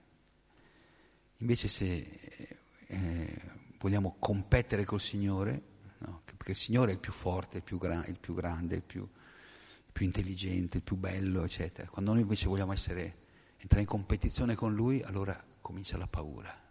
Invece 1.39 1.69
se 1.69 2.51
eh, 2.87 3.41
vogliamo 3.79 4.17
competere 4.19 4.85
col 4.85 5.01
Signore, 5.01 5.63
no? 5.99 6.23
perché 6.25 6.51
il 6.51 6.57
Signore 6.57 6.91
è 6.91 6.95
il 6.95 7.01
più 7.01 7.13
forte, 7.13 7.59
il 7.59 7.63
più, 7.63 7.79
gra- 7.79 8.05
il 8.07 8.19
più 8.19 8.35
grande, 8.35 8.75
il 8.75 8.83
più, 8.83 9.03
il 9.03 9.93
più, 9.93 10.05
intelligente, 10.05 10.79
il 10.79 10.83
più 10.83 10.97
bello, 10.97 11.45
eccetera. 11.45 11.89
Quando 11.89 12.13
noi 12.13 12.23
invece 12.23 12.49
vogliamo 12.49 12.73
essere, 12.73 13.27
entrare 13.59 13.83
in 13.83 13.89
competizione 13.89 14.57
con 14.57 14.75
Lui, 14.75 15.01
allora 15.03 15.41
comincia 15.61 15.97
la 15.97 16.09
paura. 16.09 16.68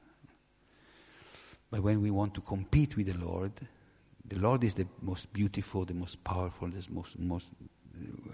But 1.69 1.81
when 1.81 2.01
we 2.01 2.11
want 2.11 2.33
to 2.35 2.41
compete 2.41 2.95
with 2.95 3.07
the 3.07 3.25
Lord, 3.25 3.51
the 4.25 4.37
Lord 4.37 4.63
is 4.63 4.73
the 4.73 4.87
most 5.01 5.31
beautiful, 5.33 5.85
the 5.85 5.93
most 5.93 6.23
powerful, 6.23 6.69
the 6.69 6.85
most, 6.89 7.19
most 7.19 7.47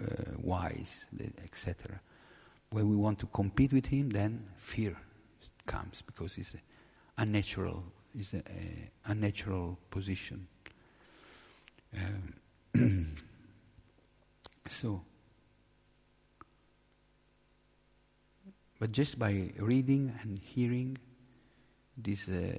uh, 0.00 0.32
wise, 0.38 1.06
etc. 1.42 2.00
when 2.70 2.88
we 2.88 2.96
want 2.96 3.18
to 3.20 3.26
compete 3.26 3.72
with 3.72 3.86
him, 3.86 4.10
then 4.10 4.44
fear 4.56 4.96
comes 5.66 6.02
because 6.02 6.36
it's 6.38 6.56
unnatural, 7.18 7.84
it's 8.18 8.32
an 8.32 8.90
unnatural 9.06 9.78
position. 9.90 10.46
Um, 11.96 13.16
so, 14.66 15.02
but 18.78 18.90
just 18.90 19.18
by 19.18 19.52
reading 19.58 20.12
and 20.22 20.38
hearing 20.38 20.98
this 21.96 22.28
uh, 22.28 22.58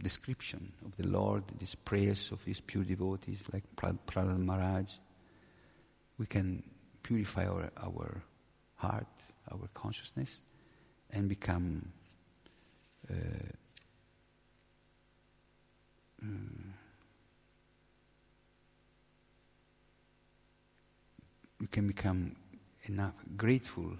description 0.00 0.72
of 0.84 0.96
the 0.96 1.06
Lord, 1.06 1.44
these 1.58 1.74
prayers 1.74 2.30
of 2.32 2.42
His 2.44 2.60
pure 2.60 2.84
devotees 2.84 3.40
like 3.52 3.64
Prahlad 3.76 4.38
Maharaj, 4.38 4.90
we 6.18 6.26
can 6.26 6.62
purify 7.02 7.46
our, 7.46 7.70
our 7.82 8.22
heart, 8.76 9.06
our 9.50 9.68
consciousness, 9.74 10.40
and 11.10 11.28
become 11.28 11.92
uh, 13.10 13.14
um, 16.22 16.74
we 21.60 21.66
can 21.66 21.86
become 21.86 22.36
enough 22.84 23.14
grateful 23.36 23.92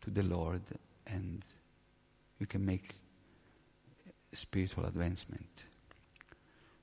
to 0.00 0.10
the 0.10 0.22
Lord 0.22 0.62
and 1.06 1.44
we 2.38 2.46
can 2.46 2.64
make 2.64 2.94
spiritual 4.34 4.86
advancement. 4.86 5.66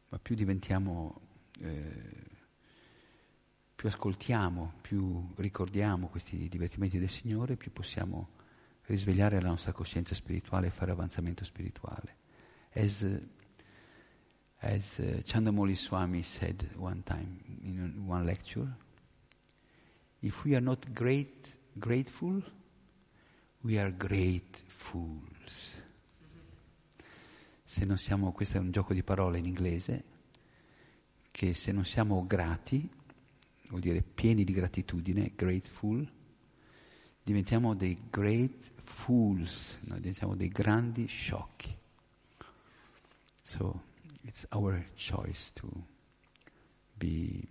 Ma 0.10 0.20
più 0.20 0.36
diventiamo 0.36 1.22
eh, 1.60 2.30
più 3.82 3.90
ascoltiamo, 3.90 4.74
più 4.80 5.34
ricordiamo 5.38 6.06
questi 6.06 6.48
divertimenti 6.48 7.00
del 7.00 7.10
Signore, 7.10 7.56
più 7.56 7.74
possiamo 7.74 8.30
risvegliare 8.84 9.42
la 9.42 9.48
nostra 9.48 9.72
coscienza 9.72 10.14
spirituale 10.14 10.68
e 10.68 10.70
fare 10.70 10.92
avanzamento 10.92 11.44
spirituale. 11.44 12.18
As, 12.74 13.04
as 14.58 14.98
uh, 15.00 15.22
Chandamoli 15.24 15.74
Swami 15.74 16.22
said 16.22 16.70
one 16.76 17.02
time 17.02 17.40
in 17.64 18.04
one 18.06 18.24
lecture, 18.24 18.72
if 20.20 20.44
we 20.44 20.54
are 20.54 20.64
not 20.64 20.94
great, 20.94 21.58
grateful, 21.74 22.40
we 23.64 23.80
are 23.80 23.92
great 23.92 24.62
fools. 24.68 25.81
Se 27.72 27.86
non 27.86 27.98
siamo, 27.98 28.34
questo 28.34 28.58
è 28.58 28.60
un 28.60 28.70
gioco 28.70 28.94
di 28.94 29.02
parole 29.02 29.38
in 29.38 29.46
inglese, 29.46 30.04
che 31.32 31.54
se 31.54 31.72
non 31.72 31.86
siamo 31.86 32.28
grati, 32.28 32.86
vuol 33.70 33.80
dire 33.80 34.02
pieni 34.02 34.44
di 34.44 34.52
gratitudine, 34.52 35.32
grateful, 35.34 36.06
diventiamo 37.24 37.74
dei 37.74 37.98
great 38.10 38.74
fools, 38.84 39.78
no? 39.84 39.96
diventiamo 39.96 40.36
dei 40.36 40.50
grandi 40.50 41.06
sciocchi. 41.06 41.74
So 43.44 43.82
it's 44.24 44.46
our 44.50 44.86
choice 44.98 45.54
to 45.54 45.70
be 46.98 47.48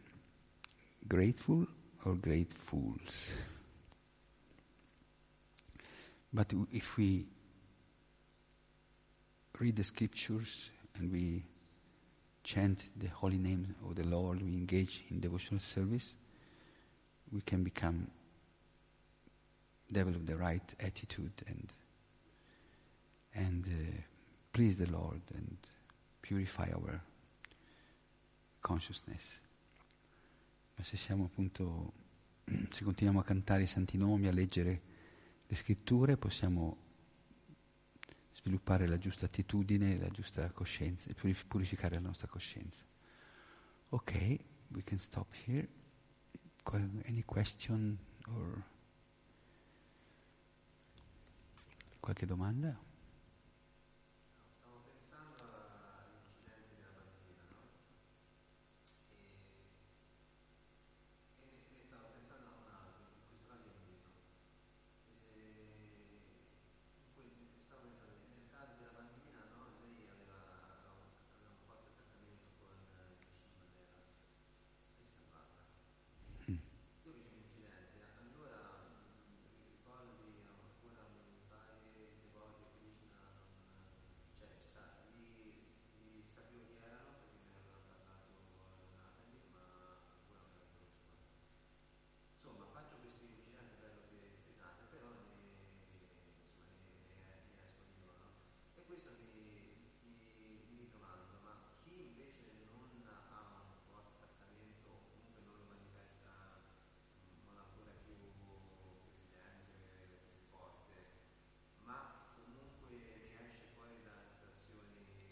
grateful 0.98 1.66
or 2.02 2.18
gratefuls. 2.20 3.30
But 6.28 6.52
if 6.72 6.98
we 6.98 7.26
read 9.60 9.76
the 9.76 9.84
scriptures 9.84 10.70
and 10.96 11.12
we 11.12 11.44
chant 12.42 12.82
the 12.96 13.08
holy 13.08 13.36
name 13.36 13.74
of 13.86 13.94
the 13.94 14.04
Lord, 14.04 14.42
we 14.42 14.54
engage 14.54 15.04
in 15.10 15.20
devotional 15.20 15.60
service, 15.60 16.16
we 17.30 17.42
can 17.42 17.62
become 17.62 18.06
develop 19.92 20.24
the 20.24 20.36
right 20.36 20.74
attitude 20.80 21.32
and 21.46 21.72
and 23.34 23.64
uh, 23.66 24.00
please 24.52 24.76
the 24.76 24.90
Lord 24.90 25.20
and 25.34 25.56
purify 26.22 26.68
our 26.74 27.00
consciousness. 28.62 29.40
Ma 30.76 30.84
se 30.84 30.96
siamo 30.96 31.24
appunto, 31.24 31.92
se 32.70 32.82
continuiamo 32.82 33.20
a 33.20 33.24
cantare 33.24 33.62
i 33.62 33.66
santi 33.66 33.98
nomi, 33.98 34.26
a 34.26 34.32
leggere 34.32 34.80
le 35.46 35.54
scritture, 35.54 36.16
possiamo 36.16 36.76
sviluppare 38.40 38.86
la 38.86 38.96
giusta 38.96 39.26
attitudine, 39.26 39.98
la 39.98 40.08
giusta 40.08 40.50
coscienza, 40.52 41.12
purificare 41.46 41.96
la 41.96 42.00
nostra 42.00 42.26
coscienza. 42.26 42.84
Ok, 43.90 44.38
we 44.68 44.82
can 44.82 44.98
stop 44.98 45.32
here. 45.46 45.68
Any 47.04 47.22
question 47.24 47.98
or 48.28 48.62
qualche 52.00 52.26
domanda? 52.26 52.78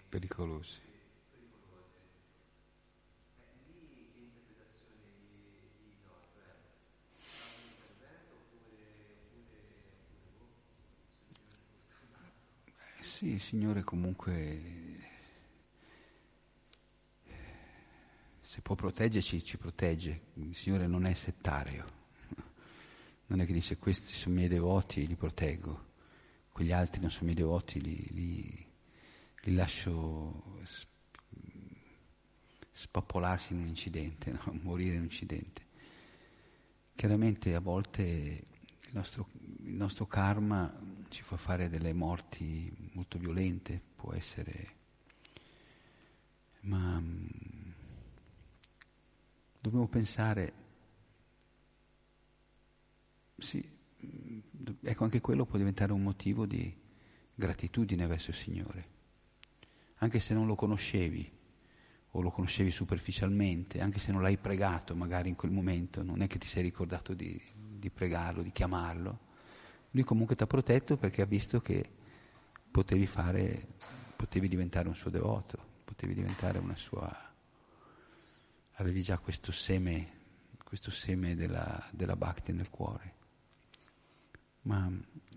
Pericolosi. 0.09 0.80
Eh 12.98 13.02
sì, 13.02 13.28
il 13.28 13.40
Signore 13.40 13.82
comunque 13.82 14.86
se 18.48 18.62
può 18.62 18.74
proteggerci, 18.74 19.44
ci 19.44 19.59
protegge. 19.59 20.22
Il 20.34 20.56
Signore 20.56 20.86
non 20.86 21.04
è 21.04 21.12
settario. 21.12 21.96
Non 23.26 23.40
è 23.40 23.46
che 23.46 23.52
dice 23.52 23.76
questi 23.76 24.14
sono 24.14 24.34
i 24.34 24.38
miei 24.38 24.48
devoti, 24.48 25.06
li 25.06 25.16
proteggo. 25.16 25.86
Quegli 26.50 26.72
altri 26.72 27.00
non 27.02 27.11
sono 27.11 27.24
i 27.30 27.34
miei 27.34 27.36
devoti, 27.36 27.80
li, 27.80 28.09
li 28.11 28.67
li 29.43 29.55
lascio 29.55 30.57
spappolarsi 32.78 33.55
in 33.55 33.61
un 33.61 33.66
incidente, 33.66 34.30
no? 34.45 34.59
morire 34.62 34.95
in 34.95 35.01
un 35.01 35.05
incidente. 35.05 35.66
Chiaramente 36.95 37.55
a 37.55 37.61
volte 37.61 38.03
il 38.80 38.91
nostro, 38.93 39.28
il 39.64 39.74
nostro, 39.74 40.07
karma 40.07 40.72
ci 41.09 41.22
fa 41.22 41.36
fare 41.36 41.68
delle 41.68 41.93
morti 41.93 42.72
molto 42.93 43.18
violente, 43.18 43.80
può 43.97 44.12
essere, 44.14 44.74
ma 46.62 47.01
mm, 47.01 47.26
dobbiamo 49.61 49.86
pensare, 49.86 50.53
sì, 53.36 53.64
mm, 54.05 54.39
ecco 54.82 55.05
anche 55.05 55.20
quello 55.20 55.47
può 55.47 55.59
diventare 55.59 55.93
un 55.93 56.03
motivo 56.03 56.47
di 56.47 56.74
gratitudine 57.34 58.07
verso 58.07 58.30
il 58.30 58.36
Signore 58.36 58.97
anche 59.99 60.20
se 60.20 60.34
non 60.34 60.46
lo 60.46 60.55
conoscevi 60.55 61.36
o 62.12 62.20
lo 62.20 62.30
conoscevi 62.30 62.70
superficialmente, 62.70 63.80
anche 63.80 63.99
se 63.99 64.12
non 64.12 64.22
l'hai 64.22 64.36
pregato 64.36 64.94
magari 64.94 65.28
in 65.28 65.36
quel 65.36 65.51
momento, 65.51 66.03
non 66.03 66.22
è 66.22 66.26
che 66.26 66.38
ti 66.38 66.46
sei 66.46 66.62
ricordato 66.62 67.14
di, 67.14 67.40
di 67.55 67.90
pregarlo, 67.90 68.42
di 68.42 68.51
chiamarlo, 68.51 69.26
lui 69.90 70.05
comunque 70.05 70.34
ti 70.34 70.42
ha 70.42 70.46
protetto 70.46 70.96
perché 70.96 71.22
ha 71.22 71.26
visto 71.26 71.61
che 71.61 71.84
potevi 72.70 73.07
fare, 73.07 73.66
potevi 74.16 74.49
diventare 74.49 74.88
un 74.88 74.94
suo 74.94 75.11
devoto, 75.11 75.59
potevi 75.84 76.14
diventare 76.14 76.59
una 76.59 76.76
sua... 76.76 77.14
avevi 78.74 79.03
già 79.03 79.18
questo 79.18 79.53
seme, 79.53 80.12
questo 80.64 80.90
seme 80.90 81.34
della, 81.34 81.86
della 81.90 82.16
bhakti 82.16 82.53
nel 82.53 82.70
cuore. 82.70 83.14
Ma 84.62 84.90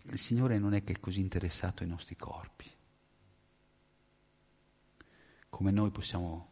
il 0.03 0.17
Signore 0.17 0.57
non 0.57 0.73
è 0.73 0.83
che 0.83 0.93
è 0.93 0.99
così 0.99 1.19
interessato 1.19 1.83
ai 1.83 1.89
nostri 1.89 2.15
corpi 2.15 2.69
come 5.51 5.71
noi 5.71 5.91
possiamo 5.91 6.47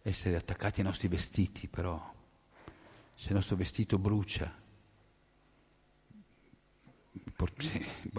essere 0.00 0.34
attaccati 0.34 0.80
ai 0.80 0.86
nostri 0.86 1.08
vestiti, 1.08 1.68
però 1.68 2.14
se 3.14 3.28
il 3.28 3.34
nostro 3.34 3.54
vestito 3.54 3.98
brucia, 3.98 4.50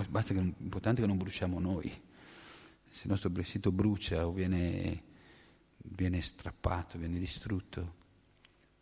basta 0.10 0.34
che, 0.34 0.40
l'importante 0.40 1.02
è 1.02 1.04
che 1.04 1.10
non 1.10 1.18
bruciamo 1.18 1.60
noi, 1.60 1.90
se 2.88 3.02
il 3.04 3.10
nostro 3.10 3.32
vestito 3.32 3.72
brucia 3.72 4.28
o 4.28 4.32
viene, 4.32 5.04
viene 5.78 6.22
strappato, 6.22 7.00
viene 7.00 7.18
distrutto, 7.18 7.96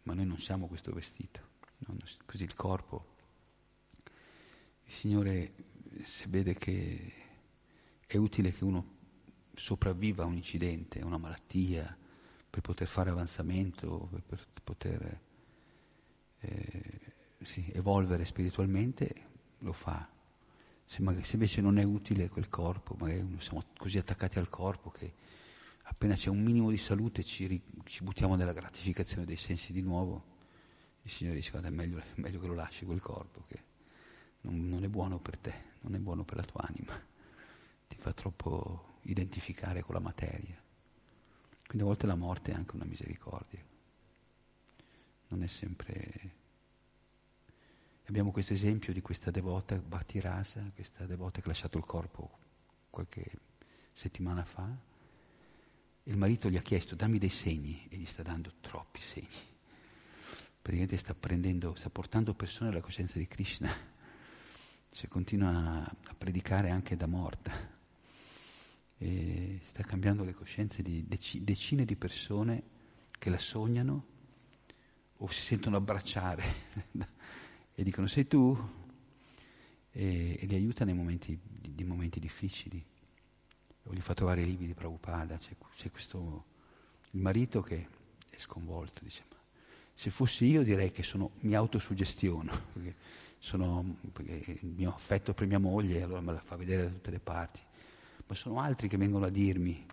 ma 0.04 0.14
noi 0.14 0.26
non 0.26 0.40
siamo 0.40 0.68
questo 0.68 0.92
vestito, 0.92 1.40
no? 1.78 1.96
così 2.26 2.44
il 2.44 2.54
corpo, 2.54 3.16
il 4.84 4.92
Signore 4.92 5.54
se 6.02 6.26
vede 6.28 6.54
che 6.54 7.14
è 8.06 8.18
utile 8.18 8.52
che 8.52 8.64
uno 8.66 8.96
sopravviva 9.58 10.24
a 10.24 10.28
un 10.28 10.36
incidente, 10.36 11.02
a 11.02 11.06
una 11.06 11.18
malattia, 11.18 11.98
per 12.50 12.62
poter 12.62 12.88
fare 12.88 13.10
avanzamento, 13.10 14.10
per 14.26 14.40
poter 14.64 15.20
eh, 16.40 17.00
sì, 17.44 17.70
evolvere 17.74 18.24
spiritualmente, 18.26 19.14
lo 19.60 19.74
fa. 19.74 20.08
Se, 20.86 21.02
magari, 21.02 21.26
se, 21.26 21.34
invece 21.34 21.62
non 21.62 21.78
è 21.78 21.84
utile 21.84 22.30
quel 22.30 22.50
corpo, 22.50 22.96
magari 23.00 23.26
siamo 23.40 23.64
così 23.78 23.98
attaccati 23.98 24.40
al 24.40 24.50
corpo 24.50 24.90
che 24.90 25.14
appena 25.84 26.14
c'è 26.14 26.30
un 26.30 26.42
minimo 26.42 26.70
di 26.70 26.78
salute 26.78 27.24
ci, 27.24 27.62
ci 27.84 28.04
buttiamo 28.04 28.36
nella 28.36 28.54
gratificazione 28.54 29.26
dei 29.26 29.36
sensi 29.36 29.74
di 29.74 29.82
nuovo, 29.82 30.36
il 31.02 31.12
Signore 31.12 31.36
dice 31.36 31.52
guarda 31.52 31.68
è 31.68 31.72
meglio, 31.72 31.98
è 31.98 32.04
meglio 32.16 32.40
che 32.40 32.48
lo 32.48 32.54
lasci 32.54 32.86
quel 32.86 33.02
corpo, 33.02 33.44
che 33.48 33.64
non, 34.42 34.70
non 34.70 34.84
è 34.84 34.88
buono 34.88 35.20
per 35.20 35.38
te, 35.38 35.54
non 35.82 35.96
è 35.96 35.98
buono 36.00 36.24
per 36.24 36.38
la 36.38 36.44
tua 36.44 36.62
anima, 36.68 36.94
ti 37.88 37.96
fa 37.98 38.14
troppo 38.14 38.97
identificare 39.08 39.82
con 39.82 39.96
la 39.96 40.02
materia. 40.02 40.56
Quindi 41.66 41.84
a 41.84 41.88
volte 41.88 42.08
la 42.08 42.16
morte 42.16 42.52
è 42.52 42.56
anche 42.56 42.76
una 42.76 42.86
misericordia. 42.86 43.64
Non 45.28 45.44
è 45.44 45.48
sempre... 45.48 46.46
Abbiamo 48.06 48.32
questo 48.32 48.54
esempio 48.54 48.94
di 48.94 49.02
questa 49.02 49.32
devota 49.32 49.76
Bhatti 49.76 50.22
Rasa, 50.22 50.72
questa 50.74 51.06
devota 51.06 51.42
che 51.42 51.46
ha 51.46 51.52
lasciato 51.52 51.78
il 51.78 51.84
corpo 51.84 52.40
qualche 52.90 53.30
settimana 53.92 54.46
fa. 54.46 54.74
Il 56.04 56.16
marito 56.16 56.50
gli 56.50 56.56
ha 56.56 56.62
chiesto 56.62 56.96
dammi 56.96 57.18
dei 57.18 57.30
segni 57.30 57.86
e 57.90 57.98
gli 57.98 58.06
sta 58.06 58.24
dando 58.24 58.54
troppi 58.62 59.02
segni. 59.02 59.56
Praticamente 60.62 60.96
sta 60.96 61.14
prendendo, 61.14 61.76
sta 61.76 61.90
portando 61.90 62.34
persone 62.34 62.70
alla 62.70 62.80
coscienza 62.80 63.18
di 63.18 63.28
Krishna. 63.28 63.70
Cioè 64.90 65.10
continua 65.10 65.84
a 65.84 66.16
predicare 66.18 66.70
anche 66.70 66.96
da 66.96 67.08
morta 67.08 67.76
e 69.08 69.60
sta 69.64 69.84
cambiando 69.84 70.26
le 70.26 70.34
coscienze 70.34 70.84
di 70.84 71.06
dec- 71.08 71.38
decine 71.38 71.86
di 71.86 71.96
persone 71.96 72.64
che 73.18 73.30
la 73.30 73.38
sognano 73.38 74.06
o 75.18 75.28
si 75.30 75.42
sentono 75.42 75.78
abbracciare 75.78 76.44
e 77.74 77.84
dicono 77.84 78.08
sei 78.08 78.28
tu? 78.28 78.56
E, 79.92 80.38
e 80.40 80.46
li 80.46 80.56
aiuta 80.56 80.84
nei 80.84 80.94
momenti, 80.94 81.40
nei 81.76 81.86
momenti 81.86 82.20
difficili. 82.20 82.84
O 83.84 83.94
gli 83.94 84.02
fa 84.02 84.14
trovare 84.14 84.42
i 84.42 84.46
libri 84.46 84.68
di 84.68 84.74
Prabhupada, 84.74 85.38
c'è, 85.38 85.56
c'è 85.76 85.90
questo, 85.90 86.46
il 87.12 87.22
marito 87.22 87.62
che 87.62 87.88
è 88.30 88.38
sconvolto, 88.38 89.02
dice 89.04 89.24
ma 89.30 89.38
se 89.94 90.12
fossi 90.12 90.46
io 90.46 90.62
direi 90.64 90.92
che 90.92 91.02
sono, 91.02 91.32
mi 91.40 91.56
autosuggestiono, 91.56 92.52
perché, 92.74 92.96
sono, 93.40 93.98
perché 94.12 94.60
il 94.62 94.74
mio 94.76 94.94
affetto 94.94 95.34
per 95.34 95.48
mia 95.48 95.58
moglie 95.58 96.04
allora 96.04 96.20
me 96.20 96.34
la 96.34 96.42
fa 96.42 96.58
vedere 96.58 96.84
da 96.84 96.90
tutte 96.90 97.10
le 97.10 97.20
parti, 97.20 97.62
ma 98.28 98.36
sono 98.36 98.60
altri 98.60 98.88
che 98.88 98.98
vengono 98.98 99.26
a 99.26 99.30
dirmi 99.30 99.86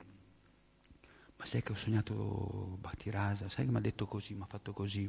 ma 1.45 1.51
sai 1.51 1.63
che 1.63 1.73
ho 1.73 1.77
sognato 1.77 2.79
Bhattirasa, 2.81 3.51
sai 3.51 3.67
che 3.67 3.71
mi 3.71 3.77
ha 3.77 3.81
detto 3.81 4.07
così, 4.07 4.35
mi 4.35 4.43
ha 4.43 4.47
fatto 4.47 4.73
così, 4.73 5.07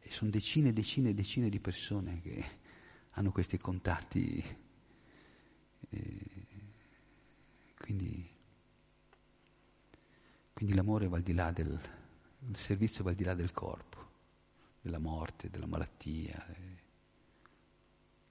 e 0.00 0.10
sono 0.10 0.28
decine 0.28 0.70
e 0.70 0.72
decine 0.72 1.10
e 1.10 1.14
decine 1.14 1.48
di 1.48 1.60
persone 1.60 2.20
che 2.20 2.44
hanno 3.10 3.30
questi 3.30 3.58
contatti. 3.58 4.44
E 5.88 6.20
quindi, 7.78 8.28
quindi 10.52 10.74
l'amore 10.74 11.06
va 11.06 11.18
al 11.18 11.22
di 11.22 11.32
là 11.32 11.52
del, 11.52 11.80
il 12.48 12.56
servizio 12.56 13.04
va 13.04 13.10
al 13.10 13.16
di 13.16 13.24
là 13.24 13.34
del 13.34 13.52
corpo, 13.52 14.10
della 14.80 14.98
morte, 14.98 15.48
della 15.48 15.66
malattia, 15.66 16.44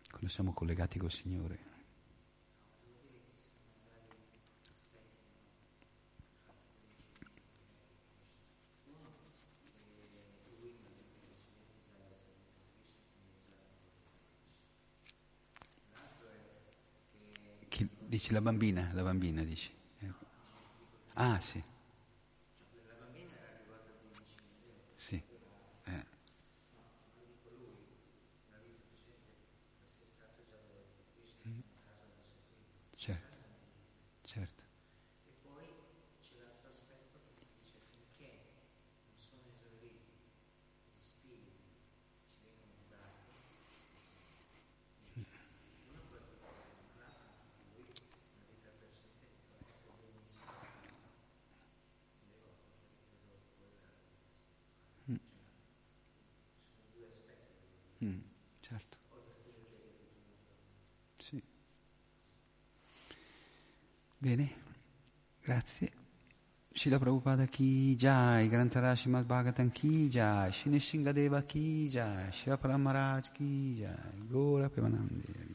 quando 0.10 0.28
siamo 0.28 0.52
collegati 0.52 1.00
col 1.00 1.12
Signore. 1.12 1.71
Dici 18.12 18.34
la 18.34 18.42
bambina, 18.42 18.92
la 18.94 19.04
bambina 19.04 19.42
dici. 19.44 19.72
Ah 21.16 21.40
sì. 21.40 21.64
Eh. 25.88 26.04
Certo, 32.96 33.38
certo. 34.24 34.64
Mm, 58.04 58.22
certo. 58.62 58.98
Sì. 61.20 61.42
Bene, 64.22 64.54
grazie. 65.62 65.92
Shila 66.74 66.98
Prabhupada 66.98 67.46
ki 67.48 67.96
jai, 67.96 68.48
Grantara 68.48 68.96
Srimad 68.96 69.26
Bhagavatam 69.26 69.72
ki 69.72 70.10
jai, 70.10 70.52
Shri 70.52 70.72
Nishingadeva 70.72 71.46
ki 71.46 71.90
jai, 71.90 72.32
Shri 72.32 72.56
Paramaraj 72.58 73.32
ki 73.34 73.76
jai, 73.80 74.28
Gora 74.30 74.70
Premanandi. 74.70 75.51